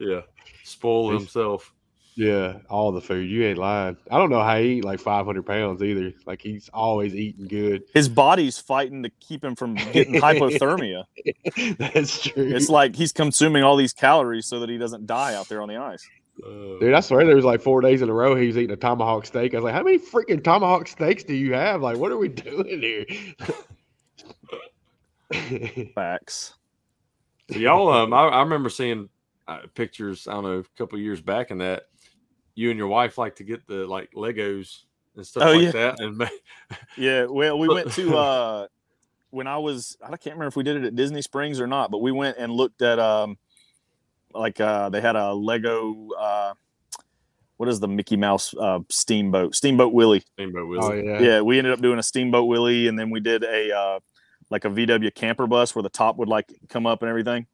[0.00, 0.20] yeah
[0.64, 1.72] spoil He's- himself
[2.16, 3.28] yeah, all the food.
[3.28, 3.96] You ain't lying.
[4.08, 6.12] I don't know how he eat like 500 pounds either.
[6.26, 7.82] Like he's always eating good.
[7.92, 11.06] His body's fighting to keep him from getting hypothermia.
[11.92, 12.34] That's true.
[12.54, 15.68] It's like he's consuming all these calories so that he doesn't die out there on
[15.68, 16.08] the ice.
[16.42, 18.72] Uh, Dude, I swear there was like four days in a row he was eating
[18.72, 19.54] a tomahawk steak.
[19.54, 21.80] I was like, how many freaking tomahawk steaks do you have?
[21.80, 23.06] Like, what are we doing here?
[25.94, 26.54] Facts.
[27.52, 29.08] So y'all, um, I, I remember seeing
[29.46, 30.26] uh, pictures.
[30.26, 31.84] I don't know, a couple years back, in that
[32.54, 34.82] you and your wife like to get the like Legos
[35.16, 35.72] and stuff Oh, like yeah.
[35.72, 36.00] that.
[36.00, 36.30] And
[36.96, 38.66] Yeah, well, we went to uh
[39.30, 41.90] when I was I can't remember if we did it at Disney Springs or not,
[41.90, 43.36] but we went and looked at um
[44.34, 46.54] like uh they had a Lego uh
[47.56, 50.20] what is the Mickey Mouse uh steamboat Steamboat Willie.
[50.34, 51.06] Steamboat oh Willie.
[51.06, 51.20] yeah.
[51.20, 51.40] Yeah.
[51.40, 54.00] we ended up doing a Steamboat Willie and then we did a uh
[54.50, 57.46] like a VW camper bus where the top would like come up and everything.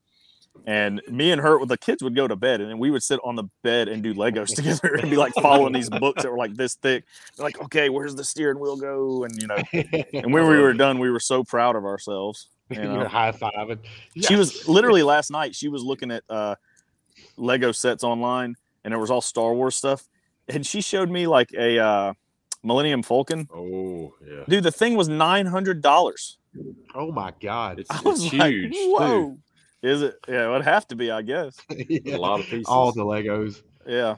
[0.67, 3.21] And me and her, the kids would go to bed, and then we would sit
[3.25, 6.37] on the bed and do Legos together, and be like following these books that were
[6.37, 7.05] like this thick.
[7.37, 9.25] They're like, okay, where's the steering wheel go?
[9.25, 12.49] And you know, and when we were done, we were so proud of ourselves.
[12.69, 12.95] You know?
[12.95, 13.79] You're high fiving.
[14.17, 15.55] She was literally last night.
[15.55, 16.57] She was looking at uh,
[17.41, 20.09] Lego sets online, and it was all Star Wars stuff.
[20.49, 22.15] And she showed me like a uh,
[22.63, 23.49] Millennium Falcon.
[23.55, 26.39] Oh yeah, Dude, the thing was nine hundred dollars.
[26.95, 27.81] Oh my god.
[27.81, 28.73] it's, I it's was like, huge.
[28.75, 29.39] whoa.
[29.83, 30.17] Is it?
[30.29, 31.57] Yeah, it would have to be, I guess.
[31.71, 32.01] too.
[32.07, 32.67] A lot of pieces.
[32.67, 33.63] All the Legos.
[33.87, 34.17] Yeah.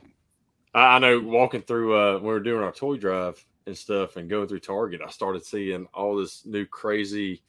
[0.74, 1.20] I, I know.
[1.20, 4.60] Walking through, uh, when we were doing our toy drive and stuff, and going through
[4.60, 7.42] Target, I started seeing all this new crazy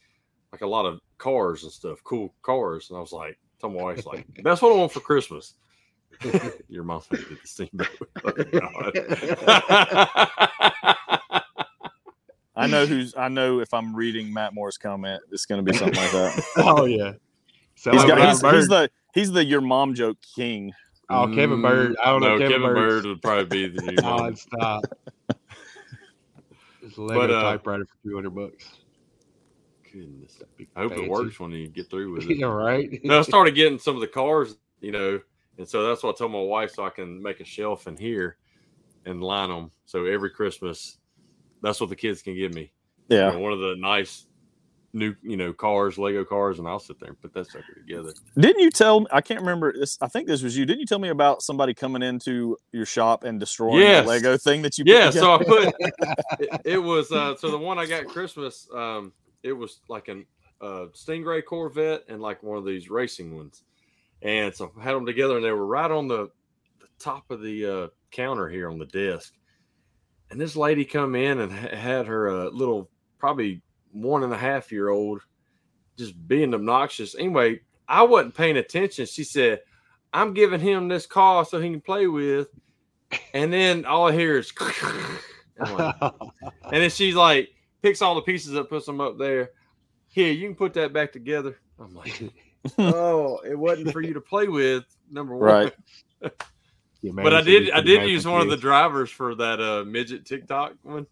[0.54, 2.90] like a lot of cars and stuff, cool cars.
[2.90, 5.56] And I was like, told my wife, like, that's what I want for Christmas.
[6.70, 7.88] Your mom did the steamboat.
[8.26, 8.92] Oh,
[12.56, 13.16] I know who's.
[13.18, 16.44] I know if I'm reading Matt Moore's comment, it's going to be something like that.
[16.58, 17.14] oh yeah.
[17.76, 20.72] So He's, got, he's, he's the he's the your mom joke king.
[21.10, 21.96] oh Kevin Bird.
[22.04, 22.38] I don't know.
[22.38, 24.36] Mm, no, Kevin, Kevin Bird would probably be the new one.
[24.36, 24.84] stop.
[26.84, 28.70] It's a Lego But, uh, typewriter for two hundred bucks.
[29.92, 30.40] Goodness.
[30.76, 31.06] I hope Fancy.
[31.06, 32.38] it works when you get through with it.
[32.38, 33.00] Yeah, right.
[33.04, 35.20] no, I started getting some of the cars, you know,
[35.58, 37.98] and so that's what I told my wife so I can make a shelf in
[37.98, 38.38] here
[39.06, 39.72] and line them.
[39.86, 40.98] So every Christmas,
[41.62, 42.72] that's what the kids can give me.
[43.10, 43.32] You Yeah.
[43.32, 44.26] know, one of the nice
[44.94, 48.14] new, you know, cars, Lego cars, and I'll sit there and put that sucker together.
[48.40, 49.06] Didn't you tell?
[49.12, 49.74] I can't remember.
[49.74, 49.98] This.
[50.02, 50.66] I think this was you.
[50.66, 54.04] Didn't you tell me about somebody coming into your shop and destroying Yes.
[54.04, 54.86] the Lego thing that you?
[54.86, 55.76] put Yeah, so I put
[56.40, 60.26] it, it was uh so the one I got Christmas, um, it was like an
[60.62, 63.64] uh Stingray Corvette and like one of these racing ones.
[64.24, 66.30] And so I had them together and they were right on the,
[66.80, 69.34] the top of the uh counter here on the desk.
[70.32, 73.62] And this lady come in and ha- had her uh, little probably
[73.92, 75.22] one and a half year old
[75.98, 77.16] just being obnoxious.
[77.16, 79.06] Anyway, I wasn't paying attention.
[79.06, 79.62] She said,
[80.14, 82.48] I'm giving him this car so he can play with.
[83.34, 84.52] And then all I hear is,
[85.60, 86.12] like, and
[86.72, 87.50] then she's like,
[87.82, 89.52] picks all the pieces up, puts them up there.
[90.08, 91.58] Here, you can put that back together.
[91.80, 92.22] I'm like,
[92.78, 94.84] oh, it wasn't for you to play with.
[95.12, 95.74] Number one, Right.
[97.04, 100.74] But I did, I did use one of the drivers for that uh midget TikTok
[100.84, 101.06] one.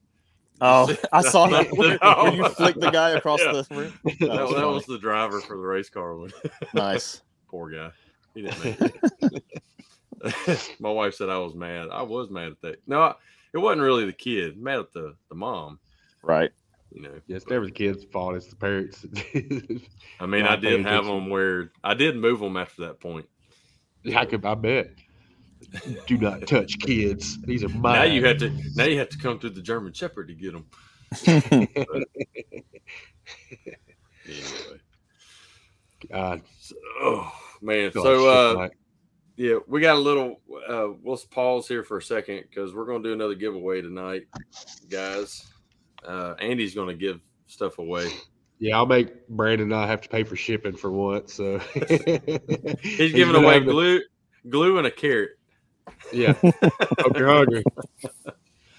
[0.61, 1.67] Oh, I saw that.
[1.69, 3.51] That- Where, where you flick the guy across Yeah.
[3.51, 3.93] the room.
[4.03, 4.73] That, That that was funny.
[4.73, 6.31] was the driver for the race car one.
[6.73, 7.21] Nice.
[7.49, 7.91] Poor guy.
[8.33, 10.75] He didn't make it.
[10.79, 11.89] My wife said I was mad.
[11.91, 12.81] I was mad at that.
[12.87, 13.15] No, I-
[13.53, 14.57] it wasn't really the kid.
[14.57, 15.77] Mad at the the mom.
[16.23, 16.51] Right.
[16.91, 17.21] You know.
[17.27, 18.35] It's never the kids' fault.
[18.35, 19.05] It's the parents.
[20.19, 23.27] I mean, I did have them where I did move them after that point.
[24.03, 24.45] Yeah, I could.
[24.45, 24.91] I bet.
[26.07, 27.39] Do not touch kids.
[27.43, 27.93] These are mine.
[27.93, 28.51] Now you have to.
[28.75, 30.65] Now you have to come through the German Shepherd to get them.
[34.25, 34.79] Anyway.
[36.11, 37.31] God, So, oh
[37.61, 37.91] man.
[37.93, 38.77] God, So uh, like-
[39.37, 40.41] yeah, we got a little.
[40.67, 44.23] Uh, we'll pause here for a second because we're going to do another giveaway tonight,
[44.89, 45.47] guys.
[46.05, 48.07] Uh, Andy's going to give stuff away.
[48.59, 51.33] yeah, I'll make Brandon not have to pay for shipping for once.
[51.33, 54.01] So He's giving been away having to- glue,
[54.49, 55.31] glue, and a carrot.
[56.13, 57.63] Yeah, hope you're hungry.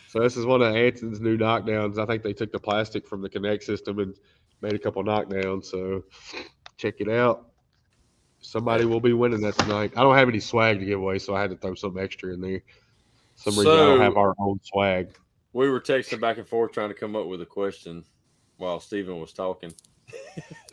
[0.09, 1.99] So this is one of Anson's new knockdowns.
[1.99, 4.15] I think they took the plastic from the Connect system and
[4.61, 5.65] made a couple knockdowns.
[5.67, 6.05] So
[6.77, 7.49] check it out.
[8.41, 9.93] Somebody will be winning that tonight.
[9.97, 12.35] I don't have any swag to give away, so I had to throw some extra
[12.35, 12.63] in there.
[13.37, 15.17] Some reason I don't have our own swag.
[15.53, 18.05] We were texting back and forth trying to come up with a question
[18.57, 19.73] while Steven was talking.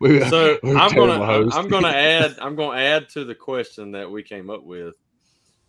[0.00, 1.56] We- So I'm gonna hosts.
[1.56, 4.94] I'm gonna add I'm gonna add to the question that we came up with,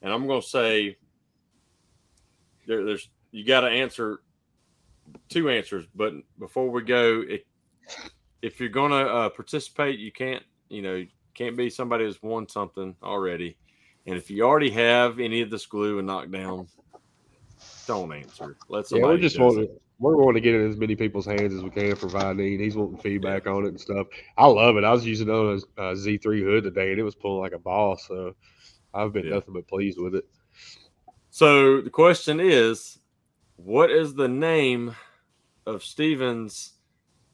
[0.02, 0.98] and I'm gonna say
[2.68, 4.20] there, there's you got to answer
[5.30, 7.46] two answers, but before we go, it,
[8.42, 12.96] if you're gonna uh, participate, you can't you know can't be somebody who's won something
[13.04, 13.58] already,
[14.06, 16.68] and if you already have any of this glue and knockdown,
[17.88, 18.58] don't answer.
[18.70, 19.68] Let Yeah, we're just wanting
[20.00, 22.60] we're wanting to get it in as many people's hands as we can for Vinene.
[22.60, 24.06] He's wanting feedback on it and stuff.
[24.38, 24.84] I love it.
[24.84, 27.54] I was using it on a uh, Z3 hood today, and it was pulling like
[27.54, 27.98] a ball.
[27.98, 28.36] So
[28.94, 29.36] I've been Yeah.
[29.36, 30.26] nothing but pleased with it.
[31.32, 33.00] So the question is,
[33.56, 34.96] what is the name
[35.66, 36.74] of Steven's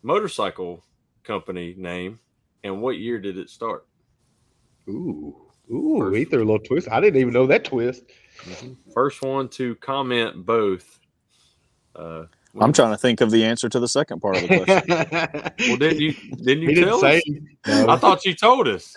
[0.01, 0.84] motorcycle
[1.24, 2.20] company name,
[2.64, 3.86] and what year did it start?
[4.89, 5.36] Ooh,
[5.72, 6.88] ooh, First- threw a little twist.
[6.89, 8.04] I didn't even know that twist.
[8.93, 10.99] First one to comment both.
[11.95, 12.25] Uh,
[12.59, 14.84] I'm trying to think of the answer to the second part of the question.
[14.88, 16.13] well, Well, didn't you?
[16.13, 17.17] Didn't you he didn't tell say.
[17.17, 17.23] us?
[17.67, 17.89] No.
[17.89, 18.95] I thought you told us.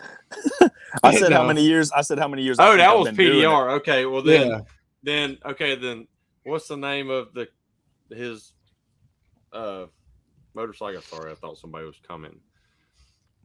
[1.03, 1.91] I said how many years?
[1.93, 2.59] I said how many years.
[2.59, 3.43] Oh, that I've was been doing it.
[3.45, 3.71] PDR.
[3.79, 4.61] Okay, well then, yeah,
[5.03, 6.07] then okay, then
[6.45, 7.49] what's the name of the
[8.15, 8.53] his
[9.53, 9.87] uh
[10.55, 11.01] motorcycle?
[11.03, 12.41] Sorry, I thought somebody was commenting.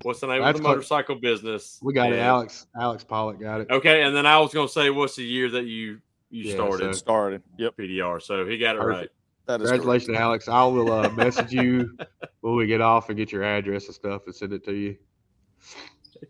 [0.03, 0.75] What's the name That's of the close.
[0.75, 1.79] motorcycle business?
[1.81, 2.19] we got it.
[2.19, 3.71] Alex, Alex Pollock got it.
[3.71, 5.99] Okay, and then I was gonna say, what's the year that you
[6.29, 7.41] you Yeah, started so- Started.
[7.57, 7.77] Yep.
[7.77, 8.21] PDR?
[8.21, 8.99] So he got it Perfect.
[8.99, 9.09] right.
[9.47, 9.81] That is correct.
[9.83, 10.47] Congratulations, Alex.
[10.47, 11.97] I will uh, message you
[12.41, 14.97] when we get off and get your address and stuff and send it to you.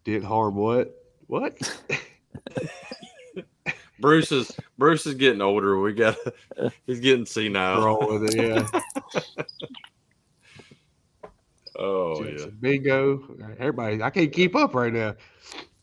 [0.03, 0.95] Did harm what?
[1.27, 1.57] What?
[3.99, 5.80] Bruce is Bruce is getting older.
[5.80, 6.15] We got
[6.86, 7.84] he's getting senile.
[7.84, 8.67] Roll with it, yeah.
[11.80, 12.47] Oh yeah.
[12.59, 13.38] Bingo.
[13.59, 15.13] Everybody, I can't keep up right now.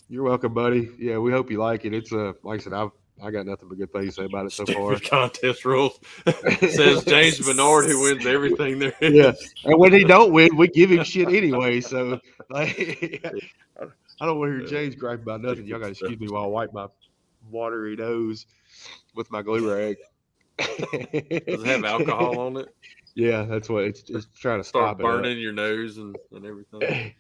[0.09, 0.91] You're welcome, buddy.
[0.99, 1.95] Yeah, we hope you like it.
[1.95, 2.91] It's uh, like I said, I've
[3.23, 4.99] I got nothing but good things to say about it so far.
[4.99, 5.99] Contest rules
[6.61, 9.15] says James Bernard who wins everything there is.
[9.15, 9.33] Yeah.
[9.71, 11.81] And when he don't win, we give him shit anyway.
[11.81, 13.25] So like,
[14.21, 15.67] I don't want to hear James gripe about nothing.
[15.67, 16.89] Y'all got to excuse me while I wipe my
[17.51, 18.47] watery nose
[19.15, 19.97] with my glue rag.
[20.59, 22.69] Does it have alcohol on it?
[23.17, 25.05] Yeah, that's what it's just trying to Start stop it.
[25.05, 27.15] burning your nose and, and everything.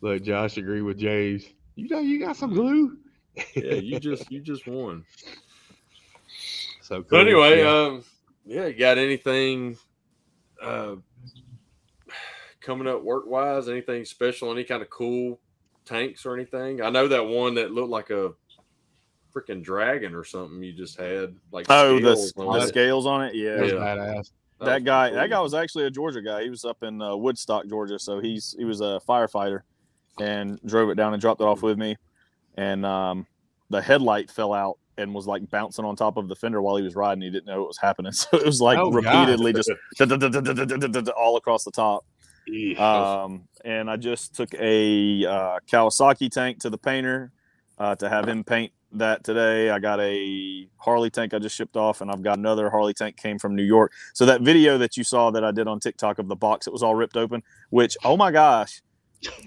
[0.00, 1.44] Look, Josh agree with James.
[1.74, 2.96] You know, you got some glue.
[3.54, 5.04] Yeah, you just you just won.
[6.80, 7.18] So But cool.
[7.20, 7.70] anyway, Yeah.
[7.70, 8.04] um,
[8.44, 9.76] yeah, you got anything
[10.60, 10.96] uh
[12.60, 13.68] coming up work wise?
[13.68, 14.50] Anything special?
[14.52, 15.40] Any kind of cool
[15.84, 16.82] tanks or anything?
[16.82, 18.32] I know that one that looked like a
[19.34, 21.34] freaking dragon or something you just had.
[21.50, 22.68] Like Oh, the, scales on the it.
[22.68, 23.34] scales on it.
[23.34, 23.62] Yeah.
[23.62, 23.72] Yeah.
[23.72, 24.30] badass.
[24.58, 25.16] That that guy cool.
[25.18, 28.20] that guy was actually a georgia guy he was up in uh, woodstock georgia so
[28.20, 29.62] he's he was a firefighter
[30.20, 31.96] and drove it down and dropped it off with me
[32.56, 33.26] and um,
[33.70, 36.82] the headlight fell out and was like bouncing on top of the fender while he
[36.82, 39.70] was riding he didn't know what was happening so it was like Oh, repeatedly just
[41.16, 42.04] all across the top
[42.78, 47.30] um, and I just took a uh, Kawasaki tank to the painter
[47.78, 49.70] uh, to have him paint that today.
[49.70, 53.16] I got a Harley tank I just shipped off, and I've got another Harley tank
[53.16, 53.92] came from New York.
[54.12, 56.72] So that video that you saw that I did on TikTok of the box, it
[56.72, 57.42] was all ripped open.
[57.70, 58.82] Which, oh my gosh,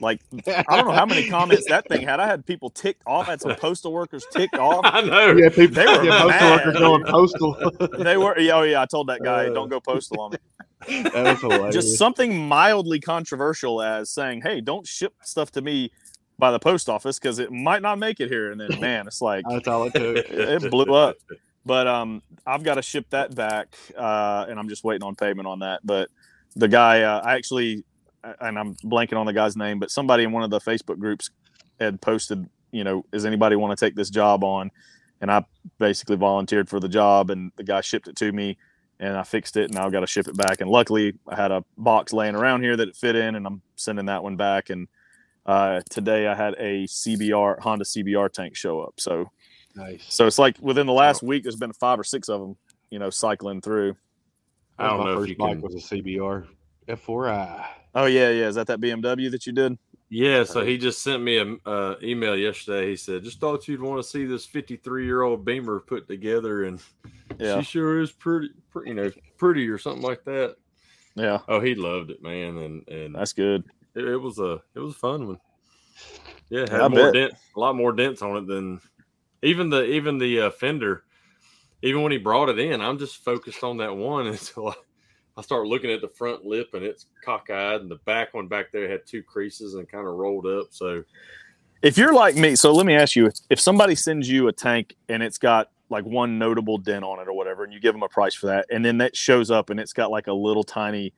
[0.02, 2.20] like I don't know how many comments that thing had.
[2.20, 3.28] I had people ticked off.
[3.28, 4.82] I had some postal workers ticked off.
[4.84, 5.36] I know.
[5.36, 6.66] yeah, people, They were yeah, postal mad.
[6.66, 7.72] workers going postal.
[8.04, 10.38] They were, yeah, oh yeah, I told that guy, Uh, don't go postal on me.
[10.88, 11.74] that was hilarious.
[11.76, 15.92] just something mildly controversial as saying, "Hey, don't ship stuff to me
[16.38, 19.22] by the post office because it might not make it here." And then, man, it's
[19.22, 20.18] like That's all it took.
[20.30, 21.16] it blew up.
[21.66, 25.48] But um, I've got to ship that back, uh, and I'm just waiting on payment
[25.48, 25.80] on that.
[25.84, 26.10] But
[26.56, 27.84] the guy, uh, I actually,
[28.40, 31.30] and I'm blanking on the guy's name, but somebody in one of the Facebook groups
[31.80, 34.72] had posted, you know, does anybody want to take this job on?
[35.22, 35.46] And I
[35.80, 38.58] basically volunteered for the job, and the guy shipped it to me,
[39.00, 40.62] and I fixed it, and I've got to ship it back.
[40.62, 43.62] And luckily, I had a box laying around here that it fit in, and I'm
[43.76, 44.70] sending that one back.
[44.70, 44.88] And
[45.46, 49.30] uh, today, I had a CBR Honda CBR tank show up, so.
[49.78, 50.06] Nice.
[50.08, 52.56] So it's like within the last week, there's been five or six of them,
[52.92, 53.98] you know, cycling through.
[54.80, 56.48] I don't my know if first you bike can- was a CBR
[56.88, 57.66] F4i.
[57.96, 58.48] Oh yeah, yeah.
[58.48, 59.78] Is that that BMW that you did?
[60.10, 62.90] Yeah, so he just sent me a uh, email yesterday.
[62.90, 66.66] He said, "Just thought you'd want to see this 53 year old Beamer put together,
[66.66, 66.80] and
[67.40, 70.58] Yeah, she sure is pretty, pretty, you know, pretty or something like that."
[71.16, 71.40] yeah.
[71.48, 73.64] Oh, he loved it, man, and and That's good.
[73.96, 75.40] it, it was a it was a fun one.
[76.50, 77.14] Yeah, it I had more bet.
[77.14, 78.80] dent, a lot more dents on it than
[79.42, 81.04] even the even the uh, fender.
[81.82, 84.74] Even when he brought it in, I'm just focused on that one until I,
[85.38, 88.72] I start looking at the front lip and it's cockeyed, and the back one back
[88.72, 90.68] there had two creases and kind of rolled up.
[90.72, 91.04] So
[91.82, 94.96] If you're like me, so let me ask you: if somebody sends you a tank
[95.10, 98.04] and it's got like one notable dent on it or whatever, and you give them
[98.04, 100.64] a price for that, and then that shows up and it's got like a little
[100.64, 101.14] tiny,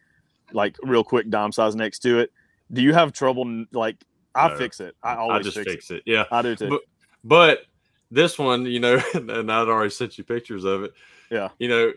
[0.52, 2.32] like real quick dime size next to it,
[2.74, 3.66] do you have trouble?
[3.72, 3.98] Like
[4.34, 4.58] I No.
[4.58, 4.96] fix it.
[5.04, 6.04] I I always just fix, fix it.
[6.08, 6.26] Yeah.
[6.32, 6.70] I do too.
[6.70, 6.82] But-
[7.24, 7.66] but
[8.10, 10.94] this one, you know, and I'd already sent you pictures of it.
[11.30, 11.50] Yeah.
[11.60, 11.92] you know,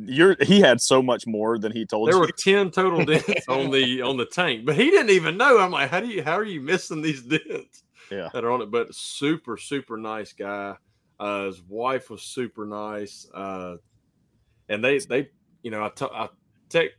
[0.00, 2.20] You're he had so much more than he told there you.
[2.20, 5.58] were 10 total dents on the on the tank but he didn't even know.
[5.58, 8.28] I'm like how do you how are you missing these dents Yeah.
[8.32, 8.70] that are on it?
[8.70, 10.76] But super super nice guy.
[11.18, 13.26] Uh his wife was super nice.
[13.34, 13.76] Uh
[14.68, 15.30] and they they
[15.62, 16.28] you know i t- I
[16.68, 16.90] te-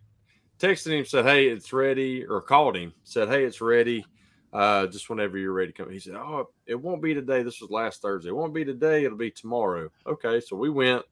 [0.60, 4.06] texted him said hey it's ready or called him said hey it's ready.
[4.52, 5.92] Uh just whenever you're ready to come.
[5.92, 7.44] He said oh it won't be today.
[7.44, 8.30] This was last thursday.
[8.30, 9.06] It won't be today.
[9.06, 9.90] It'll be tomorrow.
[10.06, 11.04] Okay so we went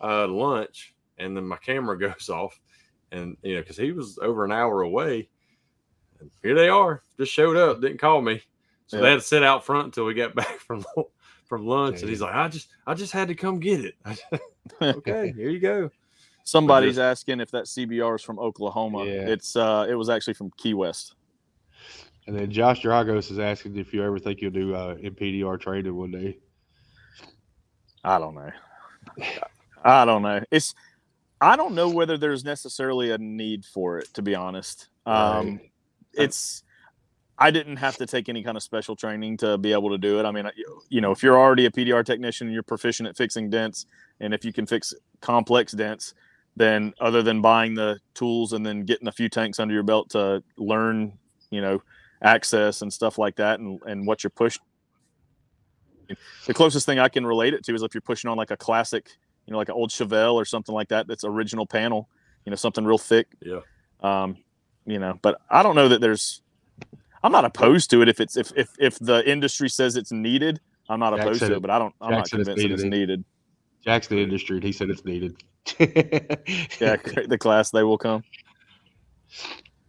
[0.00, 2.58] uh to lunch and then my camera goes off
[3.12, 5.28] and you know because he was over an hour away
[6.20, 8.42] and here they are just showed up didn't call me
[8.86, 9.02] so Yeah.
[9.02, 10.84] they had to sit out front until we got back from
[11.44, 13.94] from lunch and he's like i just i just had to come get it
[14.82, 15.90] okay here you go
[16.44, 19.04] Somebody's asking if that CBR is from Oklahoma.
[19.04, 19.26] Yeah.
[19.26, 21.16] It's uh, it was actually from Key West.
[22.28, 25.96] And then Josh Dragos is asking if you ever think you'll do uh, MPDR training
[25.96, 26.38] one day.
[28.04, 28.50] I don't know.
[29.82, 30.40] I don't know.
[30.52, 30.72] It's
[31.40, 34.12] I don't know whether there's necessarily a need for it.
[34.14, 35.70] To be honest, um, Right.
[36.14, 36.62] it's
[37.38, 40.18] I didn't have to take any kind of special training to be able to do
[40.18, 40.24] it.
[40.24, 43.50] I mean, you- you know, if you're already a PDR technician, you're proficient at fixing
[43.50, 43.84] dents,
[44.20, 46.14] and if you can fix complex dents,
[46.56, 50.08] then other than buying the tools and then getting a few tanks under your belt
[50.10, 51.18] to learn,
[51.50, 51.82] you know,
[52.22, 54.62] access and stuff like that, and and what you're pushing.
[56.46, 58.56] The closest thing I can relate it to is if you're pushing on like a
[58.56, 59.10] classic,
[59.46, 62.08] you know, like an old Chevelle or something like that, that's original panel,
[62.44, 63.28] you know, something real thick.
[63.40, 63.60] Yeah.
[64.00, 64.38] Um,
[64.84, 66.42] you know, but I don't know that there's
[67.22, 70.60] I'm not opposed to it if it's if if if the industry says it's needed.
[70.88, 71.94] I'm not opposed to it- but I don't.
[72.00, 72.90] I'm not convinced that it's needed.
[72.90, 73.24] needed.
[73.84, 75.36] Jack's the industry, and he said it's needed.
[76.80, 76.96] Yeah,
[77.28, 78.22] the class they will come.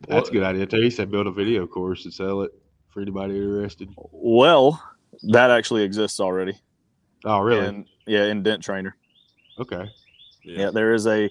[0.08, 0.82] That's a good idea too.
[0.82, 2.52] He said build a video course and sell it
[2.90, 3.90] for anybody interested.
[3.96, 4.82] Well,
[5.24, 6.54] that actually exists already.
[7.26, 7.66] Oh, really?
[7.68, 8.96] And yeah, in Dent Trainer.
[9.60, 9.90] Okay.
[10.44, 11.30] Yeah, there is a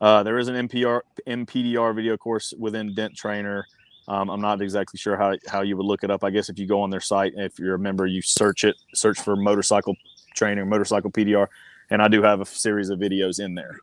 [0.00, 3.66] uh, there is an MPR MPDR video course within Dent Trainer.
[4.08, 6.24] Um, I'm not exactly sure how, how you would look it up.
[6.24, 8.74] I guess if you go on their site, if you're a member, you search it,
[8.92, 9.94] search for motorcycle
[10.34, 11.46] training, motorcycle PDR,
[11.90, 13.78] and I do have a series of videos in there.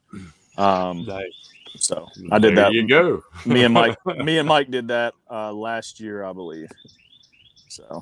[0.58, 1.32] Um, Nice.
[1.78, 2.74] so I did there that.
[2.74, 3.24] You go.
[3.46, 6.70] Me and Mike, me and Mike did that uh, last year, I believe.
[7.70, 8.02] So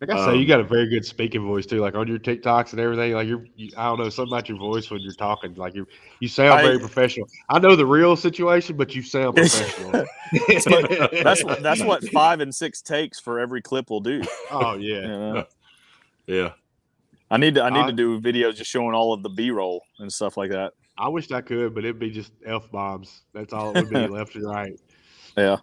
[0.00, 1.80] Like I say, Um, you got a very good speaking voice too.
[1.80, 3.14] Like on your TikToks and everything.
[3.14, 5.54] Like you're, you, I don't know, something about your voice when you're talking.
[5.56, 5.88] Like you,
[6.20, 7.28] you sound I- very professional.
[7.48, 10.04] I know the real situation, but you sound professional.
[11.26, 14.22] that's what that's what five and six takes for every clip will do.
[14.52, 15.06] Oh you yeah.
[15.06, 15.44] know?
[16.26, 16.52] Yeah.
[17.30, 19.50] I need to I need I- to do videos just showing all of the B
[19.50, 20.74] roll and stuff like that.
[20.96, 23.22] I wish I could, but it'd be just f bombs.
[23.32, 24.78] That's all it would be, left and right.
[25.36, 25.56] Yeah.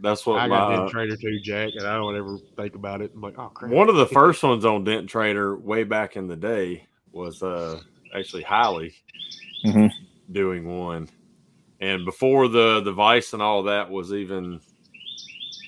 [0.00, 3.00] That's what I got my Dent Trainer too, Jack, and I don't ever think about
[3.00, 3.12] it.
[3.14, 3.72] I'm like, oh crap.
[3.72, 7.80] one of the first ones on Dent Trainer way back in the day was uh
[8.14, 8.92] actually Hiley
[9.64, 9.90] Mhm.
[10.30, 11.08] doing one.
[11.80, 14.60] And before the the Vice and all that was even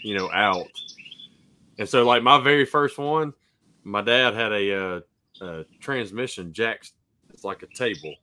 [0.03, 0.67] you know out.
[1.79, 3.33] And so like my very first one,
[3.85, 5.01] my dad had a uh
[5.41, 6.93] a transmission jacks
[7.33, 8.15] it's like a table.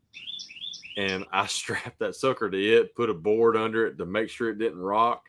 [0.97, 4.49] And I strapped that sucker to it, put a board under it to make sure
[4.49, 5.23] it didn't rock.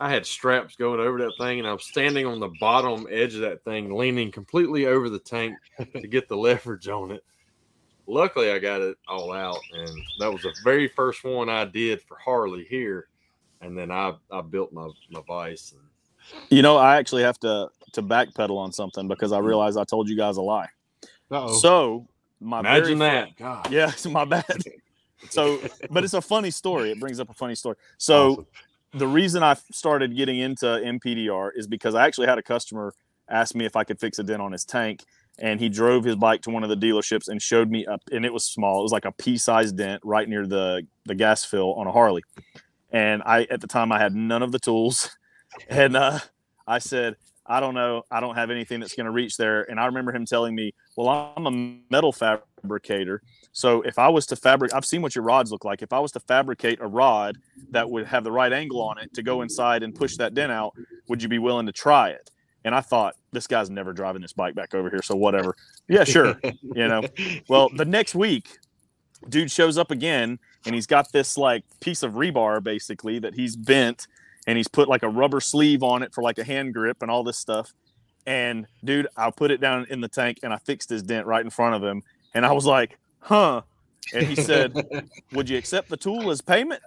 [0.00, 3.34] I had straps going over that thing, and I was standing on the bottom edge
[3.34, 7.22] of that thing, leaning completely over the tank to get the leverage on it.
[8.06, 12.02] Luckily, I got it all out, and that was the very first one I did
[12.02, 13.06] for Harley here.
[13.60, 15.72] And then I, I built my, my vice.
[15.72, 19.84] And You know, I actually have to to backpedal on something because I realized I
[19.84, 20.68] told you guys a lie.
[21.30, 21.58] Uh-oh.
[21.58, 22.08] So
[22.40, 23.36] my imagine very that.
[23.36, 23.70] God.
[23.72, 24.44] Yeah, it's my bad.
[25.30, 26.90] So, but it's a funny story.
[26.90, 27.76] It brings up a funny story.
[27.96, 28.46] So Awesome.
[28.94, 32.94] The reason I started getting into MPDR is because I actually had a customer
[33.28, 35.04] ask me if I could fix a dent on his tank,
[35.38, 38.24] and he drove his bike to one of the dealerships and showed me up, and
[38.24, 38.80] it was small.
[38.80, 42.22] It was like a pea-sized dent right near the the gas fill on a Harley.
[42.90, 45.10] And I at the time I had none of the tools,
[45.68, 46.20] and uh,
[46.66, 47.16] I said,
[47.46, 49.68] I don't know, I don't have anything that's going to reach there.
[49.70, 53.22] And I remember him telling me, Well, I'm a metal fabricator.
[53.52, 55.82] So if I was to fabric, I've seen what your rods look like.
[55.82, 57.36] If I was to fabricate a rod
[57.70, 60.50] that would have the right angle on it to go inside and push that dent
[60.50, 60.74] out,
[61.08, 62.30] would you be willing to try it?
[62.64, 65.54] And I thought, this guy's never driving this bike back over here, so whatever.
[65.86, 66.40] Yeah, sure.
[66.62, 67.02] you know.
[67.48, 68.56] Well, the next week,
[69.28, 73.54] dude shows up again, and he's got this like piece of rebar basically that he's
[73.54, 74.06] bent,
[74.46, 77.10] and he's put like a rubber sleeve on it for like a hand grip and
[77.10, 77.72] all this stuff.
[78.26, 81.44] And dude, I put it down in the tank, and I fixed his dent right
[81.44, 82.02] in front of him,
[82.34, 83.62] and I was like, huh.
[84.12, 84.74] And he said,
[85.32, 86.82] Would you accept the tool as payment?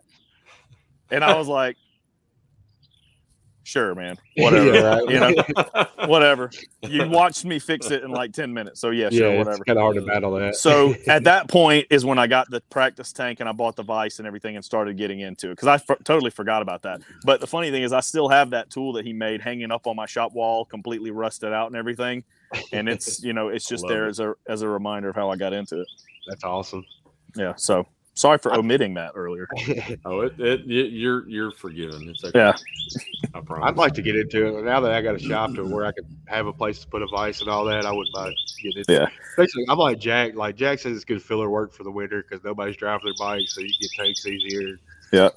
[1.10, 1.78] And I was like,
[3.68, 4.18] Sure, man.
[4.38, 4.74] Whatever.
[4.74, 5.10] Yeah, right.
[5.10, 6.50] You know, whatever.
[6.84, 8.80] You watched me fix it in like 10 minutes.
[8.80, 9.64] So yeah, yeah, sure, it's whatever.
[9.66, 10.56] kind of hard to battle that.
[10.56, 13.84] So at that point is when I got the practice tank and I bought the
[13.84, 17.02] vise and everything and started getting into it because I f- totally forgot about that.
[17.26, 19.86] But the funny thing is, I still have that tool that he made hanging up
[19.86, 22.24] on my shop wall, completely rusted out and everything.
[22.72, 24.12] And it's you know it's just there it.
[24.12, 25.88] as a as a reminder of how I got into it.
[26.30, 26.86] That's awesome.
[27.36, 27.54] Yeah.
[27.58, 27.86] So
[28.18, 29.48] sorry for omitting that earlier.
[30.06, 32.10] Oh, it, it, you- you're you're forgiven.
[32.10, 32.38] It's okay.
[32.40, 32.54] Yeah.
[33.34, 33.68] I promise.
[33.70, 35.92] I'd like to get into it now that I got a shop to where I
[35.92, 37.86] can have a place to put a vice and all that.
[37.86, 38.94] I wouldn't mind getting into.
[38.94, 39.04] Yeah.
[39.04, 39.10] it.
[39.38, 40.36] Basically, I'm like Jack.
[40.36, 43.56] Like Jack says, it's good filler work for the winter because nobody's driving their bikes,
[43.56, 44.78] so you get tanks easier.
[45.14, 45.30] Yeah,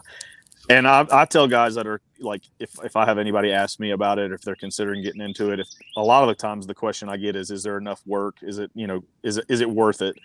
[0.68, 3.90] and I, I tell guys that are like, if, if I have anybody ask me
[3.92, 6.74] about it, if they're considering getting into it, if a lot of the times the
[6.74, 8.36] question I get is, is there enough work?
[8.42, 10.16] Is it, you know, is it, is it worth it?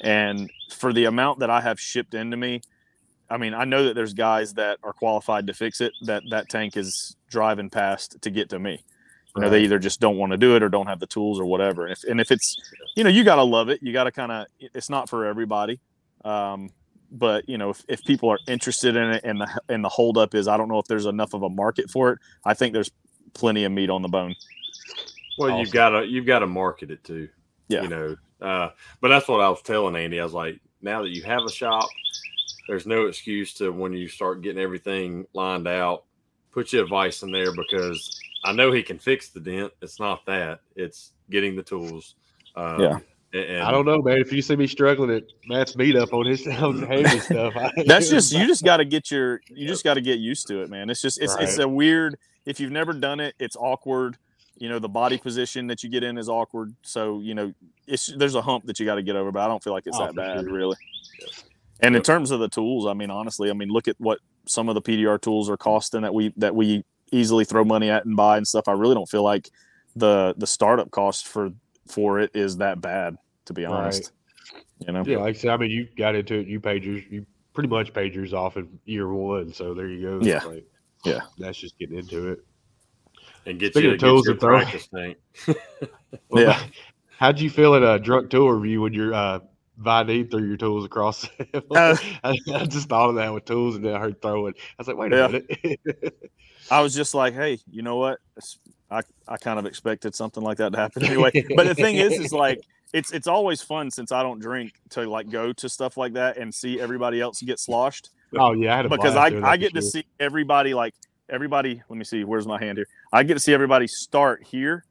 [0.00, 2.62] And for the amount that I have shipped into me,
[3.30, 6.48] I mean, I know that there's guys that are qualified to fix it that that
[6.48, 8.82] tank is driving past to get to me.
[9.34, 11.40] You know, they either just don't want to do it or don't have the tools
[11.40, 11.86] or whatever.
[11.86, 12.54] And if, and if it's,
[12.96, 13.82] you know, you got to love it.
[13.82, 15.80] You got to kind of, it's not for everybody.
[16.22, 16.68] Um,
[17.10, 20.34] but you know, if, if people are interested in it and the, and the holdup
[20.34, 22.18] is, I don't know if there's enough of a market for it.
[22.44, 22.90] I think there's
[23.32, 24.34] plenty of meat on the bone.
[25.38, 27.30] Well, you've got to you've got to market it too.
[27.68, 27.82] Yeah.
[27.82, 28.70] You know, uh,
[29.00, 30.20] but that's what I was telling Andy.
[30.20, 31.88] I was like, now that you have a shop,
[32.68, 36.04] there's no excuse to when you start getting everything lined out,
[36.50, 39.72] put your advice in there because I know he can fix the dent.
[39.80, 40.60] It's not that.
[40.76, 42.16] It's getting the tools.
[42.56, 42.98] Um, Yeah.
[43.34, 44.18] And, and I don't know, man.
[44.18, 48.10] If you see me struggling at Matt's meetup on his on heavy stuff, I, That's
[48.10, 50.68] just, you just got to get your, you just got to get used to it,
[50.68, 50.90] man.
[50.90, 54.18] It's just, it's, it's a weird, if you've never done it, it's awkward.
[54.62, 56.72] You know, the body position that you get in is awkward.
[56.82, 57.52] So you know,
[57.88, 59.88] it's there's a hump that you got to get over, but I don't feel like
[59.88, 60.52] it's Oh, that bad, sure.
[60.52, 60.76] really.
[61.80, 64.68] And in terms of the tools, I mean, honestly, I mean, look at what some
[64.68, 68.14] of the PDR tools are costing that we that we easily throw money at and
[68.14, 68.68] buy and stuff.
[68.68, 69.50] I really don't feel like
[69.96, 71.50] the the startup cost for
[71.88, 73.72] for it is that bad, to be Right.
[73.72, 74.12] honest.
[74.86, 76.46] You know, Yeah, like I said, I mean, you got into it.
[76.46, 79.52] You paid your You pretty much paid yours off in year one.
[79.52, 80.24] So there you go.
[80.24, 80.44] Yeah.
[80.44, 80.66] Like,
[81.04, 81.22] Yeah.
[81.36, 82.44] That's just getting into it.
[83.46, 85.16] And get Speaking you of get tools your and throwing- practice tank.
[86.28, 86.62] Well, Yeah.
[87.18, 89.38] How'd you feel at a drunk tour review when you're uh,
[89.80, 91.28] Vidine threw your tools across?
[91.70, 94.54] Uh, I, I just thought of that with tools, and then I heard throwing.
[94.54, 95.28] I was like, wait a Yeah.
[95.28, 96.32] minute.
[96.70, 98.18] I was just like, hey, you know what?
[98.90, 101.30] I, I kind of expected something like that to happen anyway.
[101.56, 102.60] But the thing is, is like
[102.92, 106.36] it's it's always fun since I don't drink to like go to stuff like that
[106.36, 109.44] and see everybody else get sloshed oh yeah, I had a because blast I, doing
[109.44, 110.94] I get for to see everybody like
[111.32, 111.82] everybody.
[111.88, 112.86] Let me see, where's my hand here?
[113.12, 114.84] I get to see everybody start here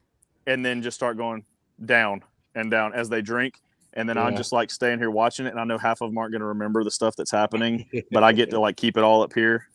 [0.47, 1.45] and then just start going
[1.85, 2.23] down
[2.55, 3.61] and down as they drink.
[3.93, 6.17] And then I'm just like staying here watching it, and I know half of them
[6.17, 9.03] aren't going to remember the stuff that's happening, but I get to like keep it
[9.03, 9.67] all up here,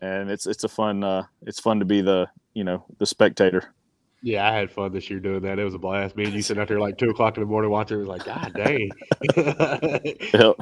[0.00, 3.74] and it's it's a fun uh it's fun to be the you know the spectator.
[4.22, 5.58] Yeah, I had fun this year doing that.
[5.58, 6.16] It was a blast.
[6.16, 7.98] Me and you sitting out there like two o'clock in the morning watching.
[7.98, 8.90] It was like, God dang,
[9.36, 9.36] Yep.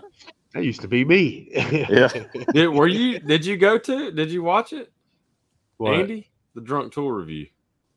[0.52, 1.50] that used to be me.
[1.52, 2.08] Yeah.
[2.52, 3.20] Did, were you?
[3.20, 4.08] Did you go to?
[4.08, 4.16] it?
[4.16, 4.90] Did you watch it,
[5.82, 5.94] What?
[6.00, 6.30] Andy?
[6.54, 7.46] The drunk tour review.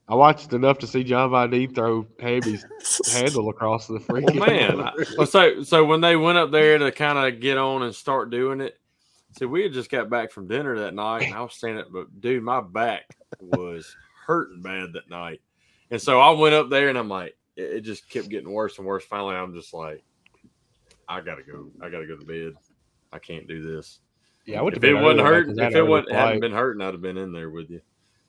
[0.07, 2.63] I watched enough to see John Vidine throw Hamby's
[3.11, 4.47] handle across the Well, freaking.
[4.47, 4.79] man.
[5.19, 8.29] I- so so when they went up there to kind of get on and start
[8.29, 8.79] doing it,
[9.37, 12.21] see, we had just got back from dinner that night, and I was standing, but
[12.21, 13.05] dude, my back
[13.39, 13.95] was
[14.27, 15.41] hurting bad that night,
[15.91, 18.77] and so I went up there, and I'm like, it, it just kept getting worse
[18.77, 19.03] and worse.
[19.05, 20.03] Finally, I'm just like,
[21.07, 21.71] I gotta go.
[21.81, 22.53] I gotta go to bed.
[23.11, 23.99] I can't do this.
[24.45, 25.79] Yeah, I went to If bed it wasn't early, hurting, 'cause I had if it
[25.79, 27.81] early wasn't hadn't been hurting, I'd have been in there with you.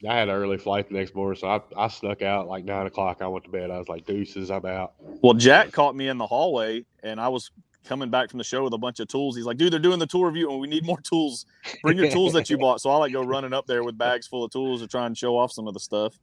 [0.08, 2.86] I had an early flight the next morning, so I, I snuck out like nine
[2.86, 3.22] o'clock.
[3.22, 3.70] I went to bed.
[3.70, 4.92] I was like, deuces, I'm out.
[5.22, 7.50] Well, Jack caught me in the hallway, and I was
[7.84, 9.36] coming back from the show with a bunch of tools.
[9.36, 11.46] He's like, "Dude, they're doing the tour review, and we need more tools.
[11.82, 14.26] Bring your tools that you bought." So I like go running up there with bags
[14.26, 16.18] full of tools to try and show off some of the stuff.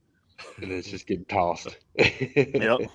[0.60, 1.76] And it's just getting tossed.
[1.98, 2.80] Yep.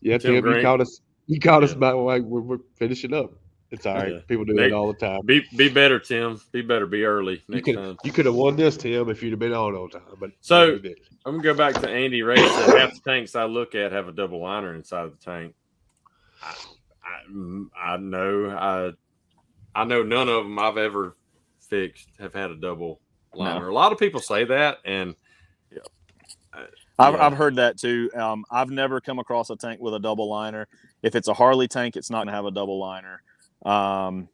[0.00, 1.00] Yeah, Tim Tim, you caught us.
[1.26, 3.32] You caught us by like we're, we're finishing up.
[3.70, 4.12] It's all right.
[4.12, 4.18] Yeah.
[4.26, 5.20] People do They- it all the time.
[5.26, 6.40] Be be better, Tim.
[6.52, 6.86] Be better.
[6.86, 7.96] Be early You could time.
[8.02, 10.02] you could have won this, Tim, if you'd have been on on time.
[10.18, 10.78] But So-
[11.26, 14.08] I'm gonna go back to Andy Ray said half the tanks I look at have
[14.08, 15.54] a double liner inside of the tank.
[16.42, 16.54] I,
[17.04, 18.92] I, I know I
[19.80, 21.14] I know none of them I've ever
[21.60, 23.00] fixed have had a double
[23.34, 23.68] liner.
[23.68, 25.14] A lot of people say that, and
[27.00, 27.26] I've, Yeah.
[27.26, 28.10] I've heard that too.
[28.14, 30.66] Um, I've never come across a tank with a double liner.
[31.02, 33.22] If it's a Harley tank, it's not going to have a double liner.
[33.64, 34.28] Um,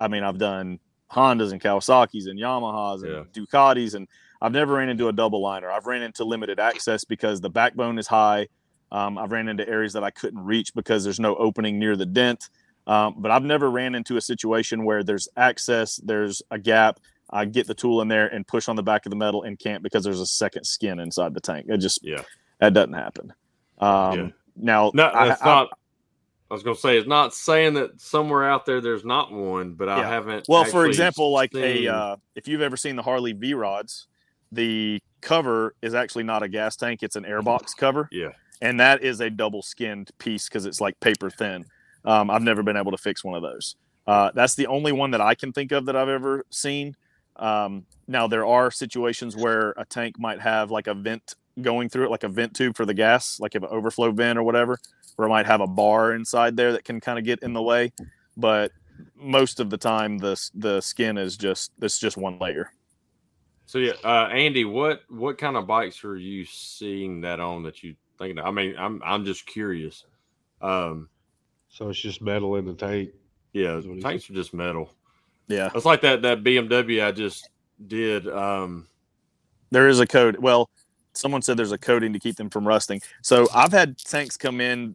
[0.00, 0.78] I mean, I've done
[1.10, 3.22] Hondas and Kawasaki's and Yamahas and Yeah.
[3.44, 4.08] Ducatis, and
[4.40, 5.70] I've never ran into a double liner.
[5.70, 8.48] I've ran into limited access because the backbone is high.
[8.92, 12.06] Um, I've ran into areas that I couldn't reach because there's no opening near the
[12.06, 12.50] dent.
[12.86, 17.00] Um, but I've never ran into a situation where there's access, there's a gap.
[17.30, 19.58] I get the tool in there and push on the back of the metal and
[19.58, 21.66] can't because there's a second skin inside the tank.
[21.68, 22.22] It just Yeah.
[22.60, 23.32] that doesn't happen.
[23.80, 24.28] Um, Yeah.
[24.58, 25.78] Now, no, I- that's I- not.
[26.50, 29.88] I was gonna say it's not saying that somewhere out there there's not one, but
[29.88, 30.46] I haven't.
[30.48, 34.06] well, for example, like a uh, if you've ever seen the Harley V rods,
[34.52, 38.08] the cover is actually not a gas tank; it's an airbox cover.
[38.12, 38.30] Yeah.
[38.62, 41.64] and that is a double skinned piece because it's like paper thin.
[42.04, 43.74] Um, I've never been able to fix one of those.
[44.06, 46.94] Uh, that's the only one that I can think of that I've ever seen.
[47.34, 52.04] Um, now there are situations where a tank might have like a vent going through
[52.06, 54.78] it, like a vent tube for the gas, like if an overflow vent or whatever,
[55.16, 57.62] where it might have a bar inside there that can kind of get in the
[57.62, 57.92] way.
[58.36, 58.72] But
[59.14, 62.70] most of the time, the the skin is just it's just one layer.
[63.66, 67.82] So yeah, uh, Andy, what what kind of bikes are you seeing that on that
[67.82, 68.38] you thinking?
[68.38, 70.04] I mean, I'm I'm just curious.
[70.62, 71.08] Um,
[71.68, 73.10] so it's just metal in the tank.
[73.52, 74.90] yeah, That's what tanks are just metal.
[75.48, 77.48] Yeah, It's like that that BMW I just
[77.86, 78.28] did.
[78.28, 78.86] Um,
[79.70, 80.38] there is a code.
[80.38, 80.70] Well,
[81.16, 83.00] someone said there's a coating to keep them from rusting.
[83.22, 84.94] So I've had tanks come in.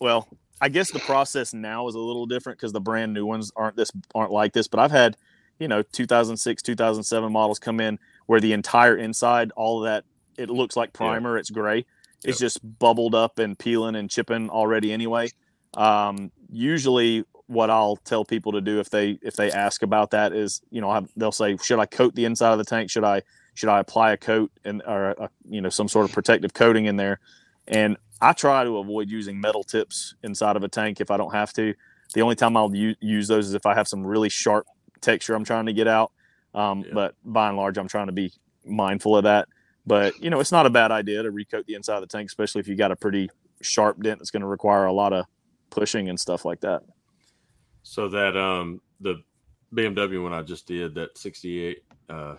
[0.00, 0.28] Well,
[0.60, 3.76] I guess the process now is a little different because the brand new ones aren't
[3.76, 4.68] this aren't like this.
[4.68, 5.16] But I've had,
[5.58, 10.04] you know, 2006, 2007 models come in where the entire inside, all of that,
[10.36, 11.38] it looks like primer.
[11.38, 11.84] It's gray.
[12.24, 15.28] It's just bubbled up and peeling and chipping already anyway.
[15.74, 20.32] Um, usually, what I'll tell people to do if they if they ask about that
[20.32, 22.90] is, you know, I- they'll say, should I coat the inside of the tank?
[22.90, 23.22] Should I
[23.54, 26.86] should I apply a coat and or a, you know some sort of protective coating
[26.86, 27.20] in there?
[27.66, 31.32] And I try to avoid using metal tips inside of a tank if I don't
[31.32, 31.74] have to.
[32.12, 34.66] The only time I'll u- use those is if I have some really sharp
[35.00, 36.12] texture I'm trying to get out.
[36.54, 36.94] Um, Yeah.
[36.94, 38.32] But by and large, I'm trying to be
[38.64, 39.48] mindful of that.
[39.86, 42.28] But you know, it's not a bad idea to recoat the inside of the tank,
[42.28, 43.28] especially if you got a pretty
[43.60, 45.26] sharp dent that's going to require a lot of
[45.70, 46.82] pushing and stuff like that.
[47.82, 49.22] So that um the
[49.74, 52.36] BMW one I just did that 68 uh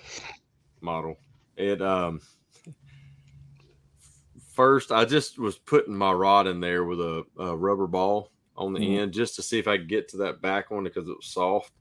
[0.81, 1.17] model
[1.57, 2.19] it um
[4.53, 8.73] first I just was putting my rod in there with a, a rubber ball on
[8.73, 8.97] the Mhm.
[8.99, 11.25] end just to see if I could get to that back one because it was
[11.27, 11.73] soft.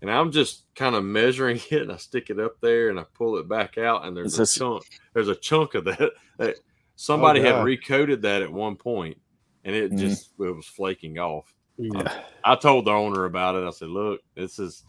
[0.00, 3.04] And I'm just kind of measuring it and I stick it up there and I
[3.14, 4.84] pull it back out and there's Is a chunk
[5.14, 6.56] there's a chunk of that that
[6.96, 7.64] somebody had God.
[7.64, 9.18] recoated that at one point
[9.64, 9.98] and it Mhm.
[9.98, 11.52] just it was flaking off.
[11.78, 12.12] Yeah.
[12.44, 13.66] I told the owner about it.
[13.66, 14.82] I said, "Look, this is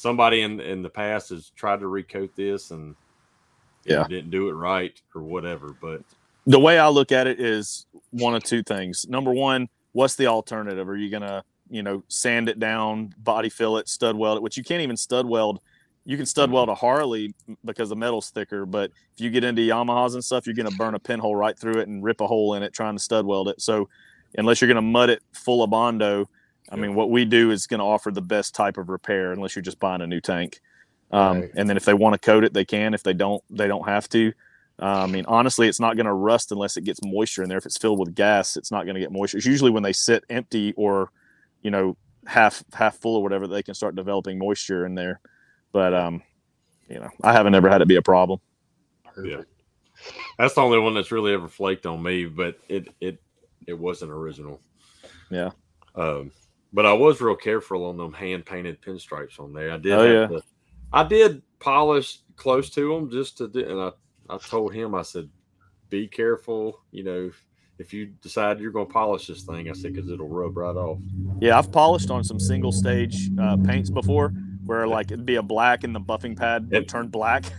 [0.00, 2.94] somebody in in the past has tried to recoat this and
[3.84, 4.06] Yeah.
[4.08, 6.02] didn't do it right or whatever." But
[6.46, 9.06] the way I look at it is one of two things.
[9.08, 10.88] Number one, what's the alternative?
[10.88, 14.56] Are you gonna, you know, sand it down, body fill it, stud weld it, which
[14.56, 15.60] you can't even stud weld.
[16.06, 17.34] You can stud weld a Harley
[17.64, 20.94] because the metal's thicker, but if you get into Yamahas and stuff, you're gonna burn
[20.94, 23.48] a pinhole right through it and rip a hole in it trying to stud weld
[23.48, 23.60] it.
[23.60, 23.88] So
[24.36, 26.28] unless you're gonna mud it full of bondo,
[26.70, 29.62] I mean, what we do is gonna offer the best type of repair unless you're
[29.62, 30.60] just buying a new tank.
[31.10, 31.50] Um, Right.
[31.56, 32.94] And then if they want to coat it, they can.
[32.94, 34.32] If they don't, they don't have to.
[34.80, 37.58] Uh, I mean, honestly, it's not going to rust unless it gets moisture in there.
[37.58, 39.36] If it's filled with gas, it's not going to get moisture.
[39.36, 41.10] It's usually when they sit empty or,
[41.62, 41.96] you know,
[42.26, 45.20] half half full or whatever, they can start developing moisture in there.
[45.72, 46.22] But um,
[46.88, 48.40] you know, I haven't ever had it be a problem.
[49.04, 49.50] Perfect.
[50.38, 52.26] that's the only one that's really ever flaked on me.
[52.26, 53.20] But it it
[53.66, 54.60] it wasn't original.
[55.30, 55.50] Yeah.
[55.94, 56.30] Um,
[56.72, 59.72] but I was real careful on them hand painted pinstripes on there.
[59.72, 59.92] I did.
[59.92, 60.26] Oh, yeah.
[60.26, 60.42] to-
[60.92, 63.90] I did polish close to them just to do, and I
[64.34, 65.28] I told him I said,
[65.88, 67.30] "Be careful, you know."
[67.78, 70.76] If you decide you're going to polish this thing, I said, because it'll rub right
[70.76, 70.98] off.
[71.40, 74.34] Yeah, I've polished on some single stage uh, paints before,
[74.66, 77.44] where like it'd be a black and the buffing pad would It- turn black.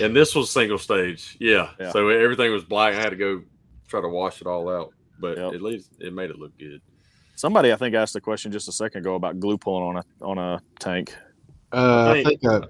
[0.00, 1.36] And this was single stage.
[1.38, 1.70] Yeah.
[1.78, 1.90] Yeah.
[1.92, 2.94] So everything was black.
[2.94, 3.42] I had to go
[3.88, 5.54] try to wash it all out, but Yep.
[5.54, 6.80] at least it made it look good.
[7.42, 10.24] Somebody I think asked a question just a second ago about glue pulling on a
[10.24, 11.12] on a tank.
[11.72, 12.68] Uh, I think uh,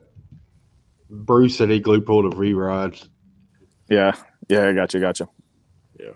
[1.11, 2.99] Bruce said he glue pulled a V rod.
[3.91, 4.17] Yeah,
[4.49, 5.29] yeah, I gotcha, gotcha.
[6.01, 6.13] Yeah.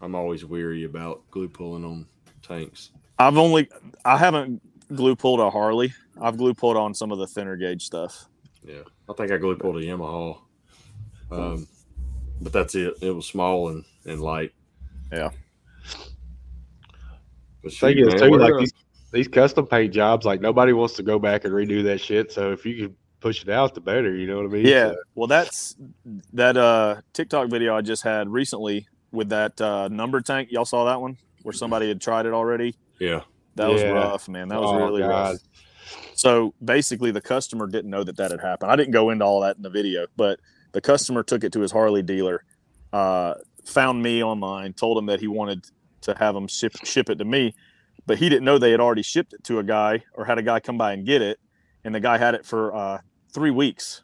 [0.00, 2.06] I'm always weary about glue pulling on
[2.42, 2.90] tanks.
[3.20, 3.68] I've only
[4.04, 4.60] I haven't
[4.92, 5.94] glue pulled a Harley.
[6.20, 8.26] I've glue pulled on some of the thinner gauge stuff.
[8.66, 8.82] Yeah.
[9.08, 10.40] I think I glue pulled a Yamaha.
[11.30, 11.68] Um,
[12.40, 12.94] but that's it.
[13.00, 14.50] It was small and, and light.
[15.12, 15.30] Yeah.
[17.64, 18.72] But Thing is, too, like these,
[19.10, 22.30] these custom paint jobs, like nobody wants to go back and redo that shit.
[22.30, 24.14] So if you can push it out, the better.
[24.14, 24.66] You know what I mean?
[24.66, 24.90] Yeah.
[24.90, 25.76] So, Well, that's
[26.34, 30.50] that uh TikTok video I just had recently with that uh number tank.
[30.52, 32.74] Y'all saw that one where somebody had tried it already.
[33.00, 33.22] yeah.
[33.56, 34.48] That was rough, man.
[34.48, 35.08] That was Oh, really God.
[35.32, 35.38] rough.
[36.16, 38.70] So basically, the customer didn't know that that had happened.
[38.72, 40.40] I didn't go into all that in the video, but
[40.72, 42.44] the customer took it to his Harley dealer,
[42.92, 43.34] uh,
[43.64, 45.64] found me online, told him that he wanted
[46.04, 47.54] to have them ship ship it to me,
[48.06, 50.42] but he didn't know they had already shipped it to a guy or had a
[50.42, 51.38] guy come by and get it,
[51.84, 52.98] and the guy had it for uh,
[53.32, 54.02] three weeks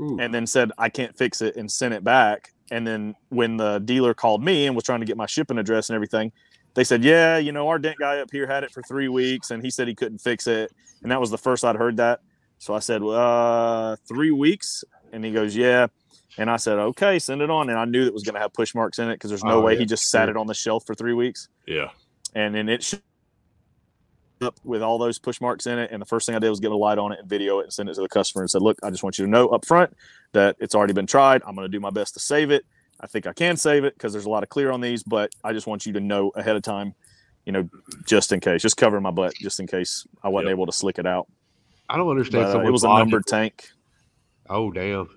[0.00, 0.18] Ooh.
[0.18, 2.52] and then said I can't fix it and sent it back.
[2.70, 5.90] And then when the dealer called me and was trying to get my shipping address
[5.90, 6.32] and everything,
[6.74, 9.50] they said, "Yeah, you know, our dent guy up here had it for three weeks
[9.50, 10.72] and he said he couldn't fix it."
[11.02, 12.20] And that was the first I'd heard that.
[12.58, 15.88] So I said, "Uh, three weeks?" And he goes, "Yeah."
[16.38, 18.52] And I said, "Okay, send it on." And I knew that was going to have
[18.54, 20.46] push marks in it because there's no Oh, way yeah, he just sat it on
[20.46, 21.48] the shelf for three weeks.
[21.66, 21.90] yeah.
[22.34, 23.00] And then it showed
[24.40, 25.90] up with all those push marks in it.
[25.92, 27.64] And the first thing I did was get a light on it and video it
[27.64, 29.48] and send it to the customer and said, "Look, I just want you to know
[29.48, 29.94] up front
[30.32, 31.42] that it's already been tried.
[31.46, 32.64] I'm going to do my best to save it.
[33.00, 35.30] I think I can save it because there's a lot of clear on these, but
[35.44, 36.94] I just want you to know ahead of time,
[37.44, 37.68] you know,
[38.06, 40.56] just in case, just covering my butt, just in case I wasn't Yep.
[40.56, 41.26] able to slick it out.
[41.90, 43.68] I don't understand But, uh, it was a numbered tank.
[44.48, 45.08] Oh damn!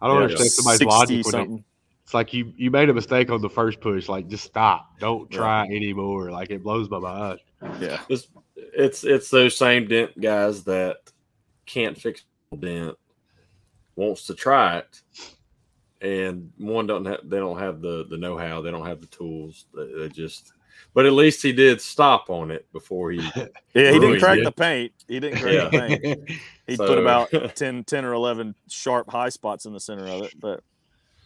[0.00, 1.08] I don't Yeah, understand somebody's logic.
[1.08, 1.64] When they, something.
[2.04, 4.08] it's like you you made a mistake on the first push.
[4.08, 4.98] Like just stop.
[5.00, 6.30] Don't try anymore.
[6.30, 7.40] Like it blows my mind.
[7.80, 8.00] Yeah.
[8.08, 10.98] It's, it's it's those same dent guys that
[11.66, 12.24] can't fix
[12.58, 12.96] dent,
[13.96, 15.02] wants to try it,
[16.00, 19.06] and one don't have they don't have the the know how, they don't have the
[19.08, 19.66] tools.
[19.74, 20.52] They, they just,
[20.94, 23.18] but at least he did stop on it before he.
[23.74, 24.44] Yeah, he didn't crack it.
[24.44, 24.92] the paint.
[25.06, 25.68] He didn't crack Yeah.
[25.68, 26.30] the paint.
[26.66, 30.22] He So- put about 10, 10 or 11 sharp high spots in the center of
[30.22, 30.34] it.
[30.40, 30.62] But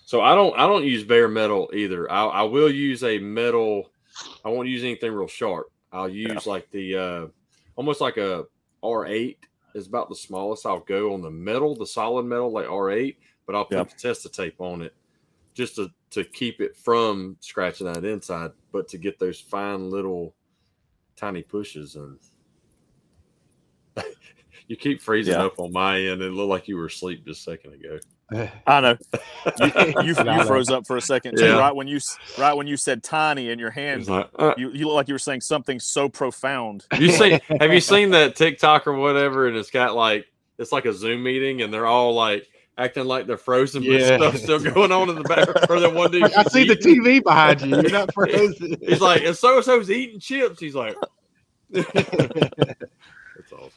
[0.05, 2.11] So I don't I don't use bare metal either.
[2.11, 3.91] I, I will use a metal.
[4.45, 5.67] I won't use anything real sharp.
[5.93, 7.27] I'll use like the uh
[7.77, 8.45] almost like a
[8.85, 9.37] R8
[9.75, 13.17] is about the smallest I'll go on the metal, the solid metal like R8,
[13.47, 13.89] but I'll put Yep.
[13.91, 14.95] the tester tape on it
[15.55, 20.35] just to to keep it from scratching that inside, but to get those fine little
[21.17, 22.19] tiny pushes and
[24.69, 25.45] you keep freezing Yeah.
[25.47, 26.23] up on my end.
[26.23, 27.99] It looked like you were asleep just a second ago.
[28.67, 28.97] I know.
[29.61, 29.73] You,
[30.05, 31.59] you, you froze up for a second too, Yeah.
[31.59, 31.99] right when you
[32.39, 34.01] right when you said tiny in your hand.
[34.01, 36.87] He's like, uh, You, you look like you were saying something so profound.
[36.99, 37.41] you seen?
[37.61, 39.49] Have you seen that TikTok or whatever?
[39.49, 40.27] And it's got like
[40.59, 42.47] it's like a Zoom meeting, and they're all like
[42.83, 44.17] acting like they're frozen, but Yeah.
[44.17, 45.49] stuff still going on in the back.
[45.71, 47.69] Or that one dude, I see the TV behind you.
[47.81, 48.77] You're not frozen.
[48.81, 50.59] He's like, and so and so's eating chips.
[50.61, 50.97] He's like,
[51.71, 53.71] that's awesome.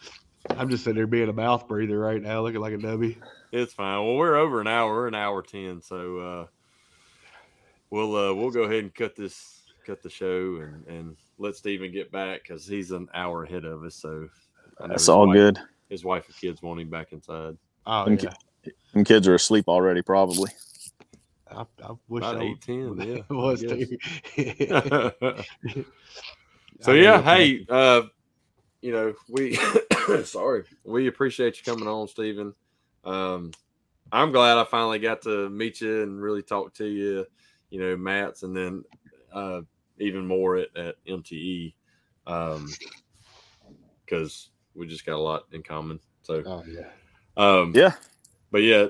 [0.50, 3.18] I'm just sitting there being a mouth breather right now, looking like a nubby.
[3.52, 4.06] It's fine.
[4.06, 4.94] Well, we're over an hour.
[4.94, 6.46] We're an hour ten, so uh,
[7.90, 11.92] we'll uh, we'll go ahead and cut this cut the show and and let Stephen
[11.92, 13.96] get back because he's an hour ahead of us.
[13.96, 14.30] So
[14.88, 15.60] That's all wife- good.
[15.90, 17.58] His wife and kids want him back inside.
[17.88, 18.34] Oh And yeah,
[18.96, 20.50] And kids are asleep already, probably.
[21.52, 23.22] I, I wish About I eight ten, yeah.
[23.30, 23.98] was I too.
[26.80, 28.04] so I yeah, hey, uh,
[28.82, 29.60] you know, we
[30.24, 32.54] sorry, we appreciate you coming on, Stephen.
[33.04, 33.52] Um,
[34.12, 37.26] I'm glad I finally got to meet you and really talk to you.
[37.70, 38.84] You know, Matt's, and then
[39.34, 39.62] uh,
[40.00, 41.74] even more at, at MTE,
[42.28, 42.68] um,
[44.06, 46.00] because we just got a lot in common.
[46.22, 46.88] So, Oh yeah.
[47.38, 47.94] um, Yeah,
[48.52, 48.88] but yeah,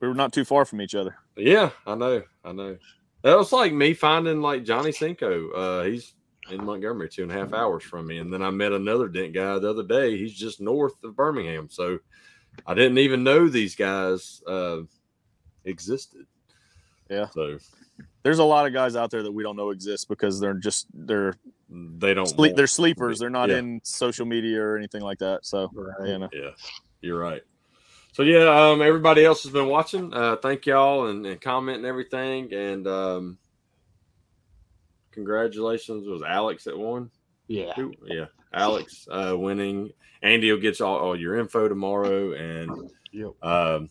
[0.00, 1.16] we were not too far from each other.
[1.36, 2.76] yeah, I know, I know.
[3.22, 5.50] That was like me finding like Johnny Cinco.
[5.50, 6.14] Uh, he's
[6.50, 9.32] in Montgomery, two and a half hours from me, and then I met another dent
[9.34, 10.16] guy the other day.
[10.16, 11.98] He's just north of Birmingham, so
[12.66, 14.78] I didn't even know these guys uh,
[15.64, 16.26] existed.
[17.10, 17.28] Yeah.
[17.30, 17.58] so
[18.22, 20.86] There's a lot of guys out there that we don't know exist because they're just
[20.94, 21.34] they're
[21.68, 22.26] they don't.
[22.26, 23.18] sleep, they're sleepers.
[23.18, 23.58] They're not Yeah.
[23.58, 25.44] in social media or anything like that.
[25.46, 26.08] So Right.
[26.08, 26.50] you know, Yeah,
[27.00, 27.42] you're right.
[28.16, 30.10] So yeah, um, everybody else has been watching.
[30.14, 32.50] Uh, thank y'all and, and comment and everything.
[32.50, 33.36] And um,
[35.12, 37.10] congratulations, was Alex that won?
[37.46, 37.74] Yeah.
[37.74, 38.24] Who- Yeah,
[38.54, 39.90] Alex uh, winning.
[40.22, 43.32] Andy will get you all, all your info tomorrow and Yep.
[43.44, 43.90] um,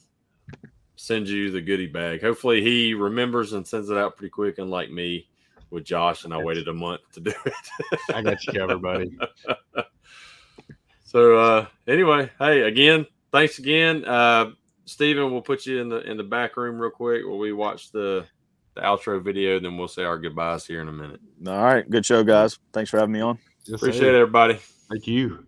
[0.95, 2.23] send you the goodie bag.
[2.23, 5.27] Hopefully, he remembers and sends it out pretty quick, unlike me
[5.69, 7.53] with Josh, and I waited a month to do it.
[8.11, 9.15] I got you covered, buddy.
[11.05, 13.05] So uh anyway, hey, again,
[13.35, 14.05] thanks again.
[14.05, 14.51] Uh
[14.85, 17.91] Stephen, we'll put you in the in the back room real quick while we watch
[17.91, 18.25] the
[18.75, 21.19] the outro video, then we'll say our goodbyes here in a minute.
[21.47, 22.59] all right, good show, guys.
[22.73, 23.39] Thanks for having me on.
[23.65, 24.59] Yes, Appreciate it, everybody.
[24.89, 25.45] Thank you.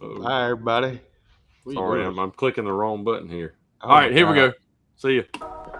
[0.00, 1.00] Oh, Bye, everybody.
[1.72, 3.54] sorry, I'm, I'm clicking the wrong button here.
[3.80, 4.52] Oh, All right, here we go.
[4.98, 5.24] See you.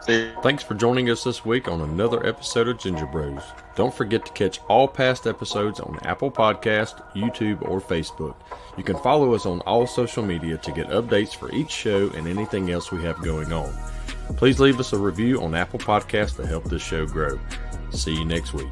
[0.02, 3.42] See Thanks for joining us this week on another episode of Ginger Bros.
[3.74, 8.36] Don't forget to catch all past episodes on Apple Podcast, YouTube, or Facebook.
[8.76, 12.28] You can follow us on all social media to get updates for each show and
[12.28, 13.74] anything else we have going on.
[14.36, 17.40] Please leave us a review on Apple Podcast to help this show grow.
[17.90, 18.66] See you next week.